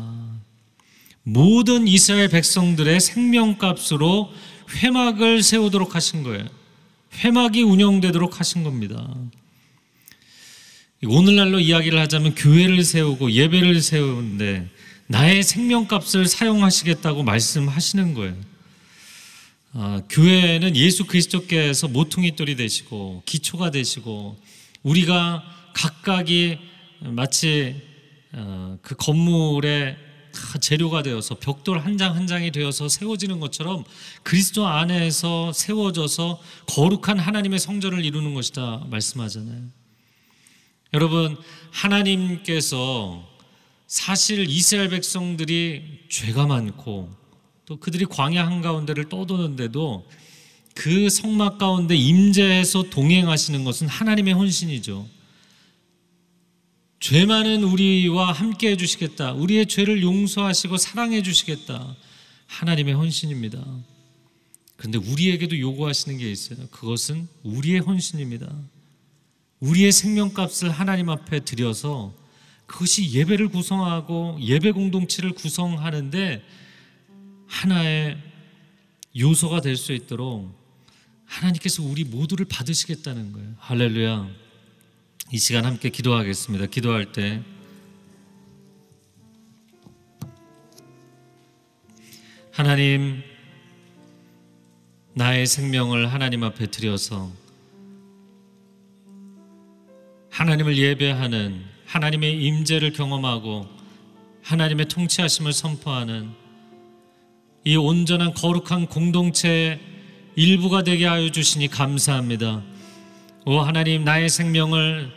모든 1.23 1.87
이스라엘 1.87 2.27
백성들의 2.27 2.99
생명값으로 2.99 4.33
회막을 4.75 5.43
세우도록 5.43 5.95
하신 5.95 6.23
거예요. 6.23 6.45
회막이 7.23 7.63
운영되도록 7.63 8.41
하신 8.41 8.63
겁니다. 8.63 9.15
오늘날로 11.05 11.61
이야기를 11.61 11.97
하자면 11.99 12.35
교회를 12.35 12.83
세우고 12.83 13.31
예배를 13.31 13.81
세우는데 13.81 14.69
나의 15.07 15.41
생명값을 15.41 16.25
사용하시겠다고 16.25 17.23
말씀하시는 17.23 18.13
거예요. 18.13 18.35
아, 19.79 20.01
교회는 20.09 20.75
예수 20.75 21.05
그리스도께서 21.05 21.87
모퉁이돌이 21.87 22.55
되시고 22.55 23.21
기초가 23.27 23.69
되시고 23.69 24.35
우리가 24.81 25.43
각각이 25.73 26.57
마치 27.01 27.79
어, 28.33 28.79
그 28.81 28.95
건물의 28.95 29.95
재료가 30.61 31.03
되어서 31.03 31.35
벽돌 31.35 31.77
한 31.77 31.95
장 31.95 32.15
한 32.15 32.25
장이 32.25 32.49
되어서 32.51 32.89
세워지는 32.89 33.39
것처럼 33.39 33.83
그리스도 34.23 34.65
안에서 34.65 35.53
세워져서 35.53 36.41
거룩한 36.69 37.19
하나님의 37.19 37.59
성전을 37.59 38.03
이루는 38.03 38.33
것이다 38.33 38.83
말씀하잖아요. 38.89 39.61
여러분 40.95 41.37
하나님께서 41.69 43.27
사실 43.85 44.49
이스라엘 44.49 44.89
백성들이 44.89 46.05
죄가 46.09 46.47
많고 46.47 47.26
또 47.67 47.75
그들이 47.75 48.05
광야 48.05 48.47
한가운데를 48.47 49.09
떠도는데도 49.09 50.07
그 50.73 51.09
성막 51.09 51.57
가운데 51.57 51.97
임재해서 51.97 52.83
동행하시는 52.83 53.63
것은 53.65 53.89
하나님의 53.89 54.33
혼신이죠. 54.35 55.05
죄 57.01 57.25
많은 57.25 57.63
우리와 57.63 58.31
함께 58.31 58.71
해주시겠다. 58.71 59.33
우리의 59.33 59.65
죄를 59.65 60.01
용서하시고 60.01 60.77
사랑해 60.77 61.21
주시겠다. 61.21 61.93
하나님의 62.47 62.93
헌신입니다. 62.93 63.61
그런데 64.77 64.97
우리에게도 64.99 65.59
요구하시는 65.59 66.17
게 66.17 66.31
있어요. 66.31 66.67
그것은 66.71 67.27
우리의 67.43 67.81
헌신입니다. 67.81 68.47
우리의 69.59 69.91
생명값을 69.91 70.71
하나님 70.71 71.09
앞에 71.09 71.41
드려서 71.41 72.13
그것이 72.65 73.11
예배를 73.11 73.49
구성하고 73.49 74.37
예배 74.39 74.71
공동체를 74.71 75.33
구성하는데 75.33 76.43
하나의 77.47 78.17
요소가 79.17 79.61
될 79.61 79.77
수 79.77 79.93
있도록 79.93 80.55
하나님께서 81.25 81.83
우리 81.83 82.03
모두를 82.03 82.45
받으시겠다는 82.45 83.33
거예요. 83.33 83.53
할렐루야. 83.59 84.29
이 85.33 85.37
시간 85.37 85.65
함께 85.65 85.89
기도하겠습니다. 85.89 86.67
기도할 86.67 87.11
때 87.11 87.41
하나님 92.51 93.21
나의 95.13 95.45
생명을 95.47 96.11
하나님 96.13 96.43
앞에 96.43 96.67
드려서 96.67 97.31
하나님을 100.31 100.77
예배하는 100.77 101.65
하나님의 101.85 102.41
임재를 102.43 102.93
경험하고 102.93 103.67
하나님의 104.43 104.87
통치하심을 104.87 105.51
선포하는 105.53 106.31
이 107.67 107.75
온전한 107.75 108.33
거룩한 108.33 108.87
공동체의 108.87 109.77
일부가 110.37 110.83
되게 110.83 111.05
하여 111.05 111.29
주시니 111.29 111.67
감사합니다. 111.67 112.61
오 113.45 113.59
하나님 113.59 114.05
나의 114.05 114.29
생명을 114.29 115.11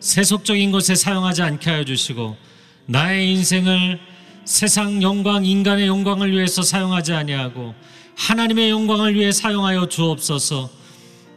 세속적인 0.00 0.70
것에 0.70 0.96
사용하지 0.96 1.40
않게 1.40 1.70
하여 1.70 1.84
주시고 1.86 2.36
나의 2.84 3.30
인생을 3.30 3.98
세상 4.44 5.02
영광 5.02 5.46
인간의 5.46 5.86
영광을 5.86 6.30
위해서 6.32 6.60
사용하지 6.60 7.14
아니하고 7.14 7.74
하나님의 8.16 8.68
영광을 8.68 9.14
위해 9.14 9.32
사용하여 9.32 9.88
주옵소서. 9.88 10.68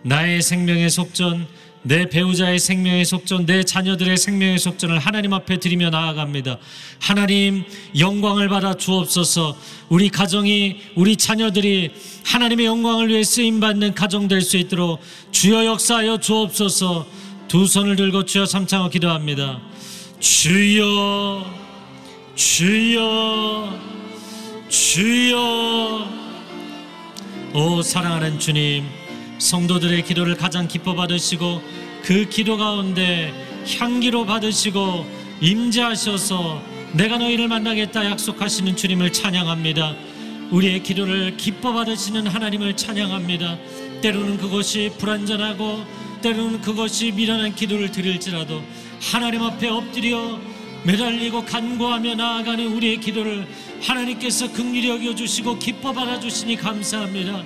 나의 0.03 0.41
생명의 0.41 0.89
속전, 0.89 1.47
내 1.83 2.09
배우자의 2.09 2.59
생명의 2.59 3.05
속전, 3.05 3.45
내 3.45 3.63
자녀들의 3.63 4.17
생명의 4.17 4.59
속전을 4.59 4.99
하나님 4.99 5.33
앞에 5.33 5.59
드리며 5.59 5.89
나아갑니다. 5.89 6.57
하나님 6.99 7.63
영광을 7.97 8.49
받아 8.49 8.73
주옵소서. 8.73 9.57
우리 9.89 10.09
가정이 10.09 10.77
우리 10.95 11.15
자녀들이 11.15 11.91
하나님의 12.25 12.65
영광을 12.65 13.07
위해 13.07 13.23
쓰임 13.23 13.59
받는 13.59 13.93
가정 13.93 14.27
될 14.27 14.41
수 14.41 14.57
있도록 14.57 14.99
주여 15.31 15.65
역사하여 15.65 16.19
주옵소서. 16.19 17.07
두 17.47 17.65
손을 17.65 17.95
들고 17.95 18.25
주여 18.25 18.45
삼창어 18.45 18.89
기도합니다. 18.89 19.61
주여 20.19 21.45
주여 22.35 23.79
주여 24.67 26.07
오 27.53 27.81
사랑하는 27.81 28.37
주님 28.39 28.83
성도들의 29.39 30.04
기도를 30.04 30.36
가장 30.36 30.67
기뻐 30.67 30.95
받으시고 30.95 31.62
그 32.04 32.28
기도 32.30 32.58
가운데 32.58 33.34
향기로 33.78 34.26
받으시고 34.26 35.06
임재하셔서 35.41 36.62
내가 36.93 37.17
너희를 37.17 37.47
만나겠다 37.47 38.06
약속하시는 38.06 38.76
주님을 38.76 39.12
찬양합니다. 39.12 39.95
우리의 40.52 40.82
기도를 40.82 41.38
기뻐 41.38 41.73
받으시는 41.73 42.28
하나님을 42.28 42.76
찬양합니다. 42.78 43.58
때로는 44.02 44.38
그것이 44.38 44.91
불완전하고 44.97 45.84
때로는 46.21 46.62
그것이 46.62 47.12
미련한 47.12 47.54
기도를 47.54 47.91
드릴지라도 47.91 48.63
하나님 49.02 49.43
앞에 49.43 49.67
엎드려 49.67 50.39
매달리고 50.84 51.45
간구하며 51.45 52.15
나아가는 52.15 52.65
우리의 52.65 53.00
기도를 53.02 53.47
하나님께서 53.82 54.52
긍휼히 54.52 54.88
여겨 54.88 55.15
주시고 55.15 55.60
기뻐 55.60 55.91
받아 55.91 56.19
주시니 56.19 56.56
감사합니다. 56.56 57.43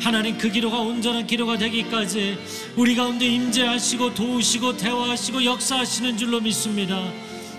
하나님 0.00 0.38
그 0.38 0.50
기도가 0.50 0.78
온전한 0.78 1.26
기도가 1.26 1.58
되기까지 1.58 2.38
우리 2.76 2.94
가운데 2.94 3.26
임재하시고 3.26 4.14
도우시고 4.14 4.76
대화하시고 4.76 5.44
역사하시는 5.44 6.16
줄로 6.16 6.40
믿습니다. 6.40 7.12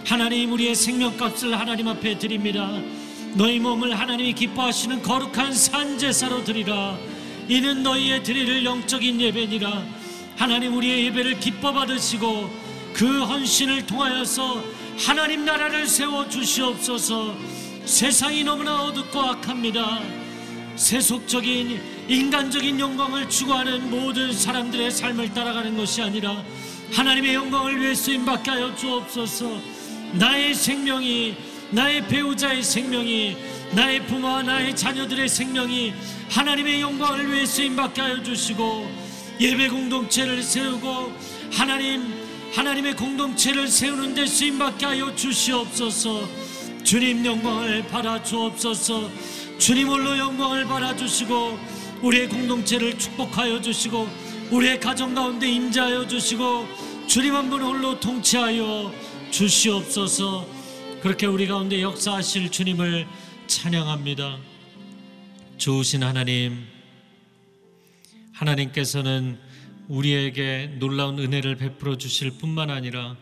하나님 0.06 0.52
우리의 0.52 0.74
생명값을 0.74 1.60
하나님 1.60 1.88
앞에 1.88 2.18
드립니다. 2.18 2.82
너희 3.36 3.60
몸을 3.60 3.98
하나님이 3.98 4.34
기뻐하시는 4.34 5.02
거룩한 5.04 5.54
산제사로 5.54 6.44
드리라. 6.44 6.98
이는 7.48 7.84
너희의 7.84 8.24
드릴 8.24 8.66
영적인 8.66 9.22
예배니라. 9.22 9.84
하나님 10.36 10.76
우리의 10.76 11.06
예배를 11.06 11.40
기뻐 11.40 11.72
받으시고 11.72 12.50
그 12.94 13.24
헌신을 13.24 13.86
통하여서 13.86 14.64
하나님 14.98 15.46
나라를 15.46 15.88
세워 15.88 16.28
주시옵소서. 16.28 17.36
세상이 17.86 18.44
너무나 18.44 18.84
어둡고 18.84 19.20
악합니다. 19.20 20.21
세속적인 20.82 21.80
인간적인 22.08 22.80
영광을 22.80 23.30
추구하는 23.30 23.92
모든 23.92 24.34
사람들의 24.34 24.90
삶을 24.90 25.32
따라가는 25.32 25.78
것이 25.78 26.02
아니라 26.02 26.44
하나님의 26.92 27.36
영광을 27.36 27.80
위해 27.80 27.94
쓰임 27.94 28.26
받게 28.26 28.50
하여 28.50 28.76
주옵소서. 28.76 29.62
나의 30.14 30.56
생명이 30.56 31.38
나의 31.70 32.08
배우자의 32.08 32.64
생명이 32.64 33.38
나의 33.74 34.08
부모와 34.08 34.42
나의 34.42 34.76
자녀들의 34.76 35.30
생명이 35.30 35.94
하나님의 36.32 36.82
영광을 36.82 37.32
위해 37.32 37.46
쓰임 37.46 37.76
받게 37.76 38.02
하여 38.02 38.24
주시고 38.24 38.90
예배 39.40 39.70
공동체를 39.70 40.42
세우고 40.42 41.14
하나님 41.52 42.12
하나님의 42.56 42.96
공동체를 42.96 43.68
세우는 43.68 44.16
데 44.16 44.26
쓰임 44.26 44.58
받게 44.58 44.86
하여 44.88 45.16
주시옵소서. 45.16 46.28
주님 46.84 47.24
영광을 47.24 47.88
받아 47.88 48.22
주옵소서. 48.24 49.10
주님 49.62 49.90
홀로 49.90 50.18
영광을 50.18 50.66
받아 50.66 50.96
주시고 50.96 51.60
우리의 52.02 52.30
공동체를 52.30 52.98
축복하여 52.98 53.62
주시고 53.62 54.08
우리의 54.50 54.80
가정 54.80 55.14
가운데 55.14 55.48
임재하여 55.48 56.08
주시고 56.08 56.68
주님 57.08 57.36
한 57.36 57.48
분 57.48 57.62
홀로 57.62 58.00
통치하여 58.00 58.92
주시옵소서. 59.30 60.48
그렇게 61.04 61.28
우리 61.28 61.46
가운데 61.46 61.80
역사하실 61.80 62.50
주님을 62.50 63.06
찬양합니다. 63.46 64.40
좋으신 65.58 66.02
하나님, 66.02 66.66
하나님께서는 68.34 69.38
우리에게 69.90 70.78
놀라운 70.80 71.20
은혜를 71.20 71.58
베풀어 71.58 71.98
주실 71.98 72.32
뿐만 72.32 72.72
아니라 72.72 73.16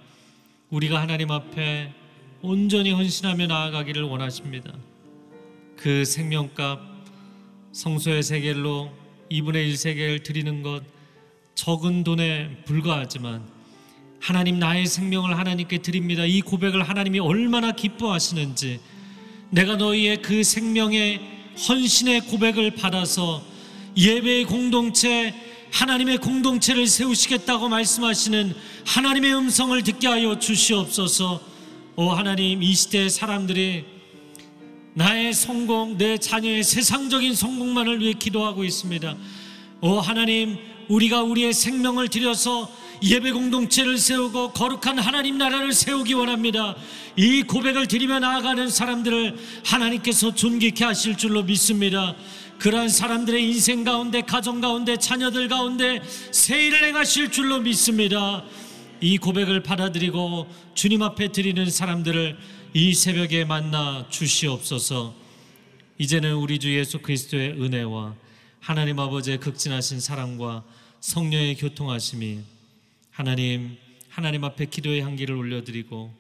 우리가 0.69 1.01
하나님 1.01 1.31
앞에 1.31 1.93
온전히 2.41 2.93
헌신하며 2.93 3.47
나아가기를 3.47 4.03
원하십니다. 4.03 4.71
그 5.79 6.03
생명값 6.03 6.81
성소의 7.71 8.21
세겔로 8.21 8.91
2분의 9.31 9.55
1 9.69 9.77
세겔 9.77 10.23
드리는 10.23 10.61
것 10.61 10.83
적은 11.55 12.03
돈에 12.03 12.63
불과하지만 12.65 13.47
하나님 14.19 14.59
나의 14.59 14.85
생명을 14.85 15.37
하나님께 15.37 15.77
드립니다. 15.77 16.25
이 16.25 16.41
고백을 16.41 16.83
하나님이 16.83 17.19
얼마나 17.19 17.71
기뻐하시는지 17.71 18.81
내가 19.51 19.77
너희의 19.77 20.21
그 20.21 20.43
생명의 20.43 21.21
헌신의 21.69 22.27
고백을 22.27 22.71
받아서 22.71 23.41
예배의 23.95 24.47
공동체 24.47 25.33
하나님의 25.71 26.17
공동체를 26.17 26.87
세우시겠다고 26.87 27.69
말씀하시는 27.69 28.53
하나님의 28.85 29.33
음성을 29.33 29.81
듣게 29.83 30.09
하여 30.09 30.37
주시옵소서. 30.39 31.41
오 31.95 32.09
하나님 32.09 32.63
이 32.63 32.73
시대의 32.73 33.09
사람들이 33.09 33.98
나의 34.99 35.33
성공, 35.33 35.97
내 35.97 36.17
자녀의 36.17 36.61
세상적인 36.61 37.33
성공만을 37.33 38.01
위해 38.01 38.11
기도하고 38.11 38.65
있습니다. 38.65 39.15
오 39.79 39.91
하나님 40.01 40.57
우리가 40.89 41.23
우리의 41.23 41.53
생명을 41.53 42.09
들여서 42.09 42.69
예배 43.01 43.31
공동체를 43.31 43.97
세우고 43.97 44.51
거룩한 44.51 44.99
하나님 44.99 45.37
나라를 45.37 45.71
세우기 45.71 46.15
원합니다. 46.15 46.75
이 47.15 47.43
고백을 47.43 47.87
드리며 47.87 48.19
나아가는 48.19 48.67
사람들을 48.67 49.37
하나님께서 49.63 50.35
존귀케 50.35 50.83
하실 50.83 51.15
줄로 51.15 51.43
믿습니다. 51.43 52.13
그러한 52.57 52.89
사람들의 52.89 53.41
인생 53.41 53.85
가운데 53.85 54.19
가정 54.19 54.59
가운데 54.59 54.97
자녀들 54.97 55.47
가운데 55.47 56.01
세일을 56.31 56.83
행하실 56.83 57.31
줄로 57.31 57.59
믿습니다. 57.59 58.43
이 58.99 59.17
고백을 59.17 59.63
받아들이고 59.63 60.45
주님 60.73 61.03
앞에 61.03 61.31
드리는 61.31 61.69
사람들을 61.69 62.37
이 62.71 62.93
새벽에 62.93 63.45
만나 63.45 64.05
주시옵소서. 64.11 65.15
이제는 65.97 66.35
우리 66.35 66.59
주 66.59 66.71
예수 66.77 66.99
그리스도의 66.99 67.59
은혜와 67.59 68.15
하나님 68.59 68.99
아버지의 68.99 69.39
극진하신 69.39 69.99
사랑과 69.99 70.63
성령의 70.99 71.55
교통하심이 71.55 72.41
하나님 73.09 73.75
하나님 74.07 74.43
앞에 74.43 74.65
기도의 74.65 75.01
향기를 75.01 75.33
올려드리고 75.33 76.13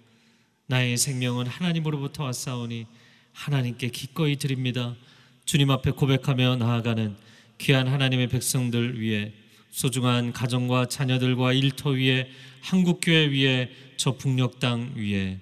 나의 0.65 0.97
생명은 0.97 1.45
하나님으로부터 1.45 2.23
왔사오니 2.23 2.87
하나님께 3.31 3.89
기꺼이 3.89 4.35
드립니다. 4.37 4.95
주님 5.45 5.69
앞에 5.69 5.91
고백하며 5.91 6.55
나아가는 6.55 7.15
귀한 7.59 7.87
하나님의 7.87 8.27
백성들 8.27 8.99
위해 8.99 9.33
소중한 9.69 10.33
가정과 10.33 10.87
자녀들과 10.87 11.53
일터 11.53 11.91
위에 11.91 12.27
한국교회 12.61 13.27
위에 13.27 13.69
저 13.97 14.17
북녘 14.17 14.59
땅 14.59 14.93
위에 14.95 15.41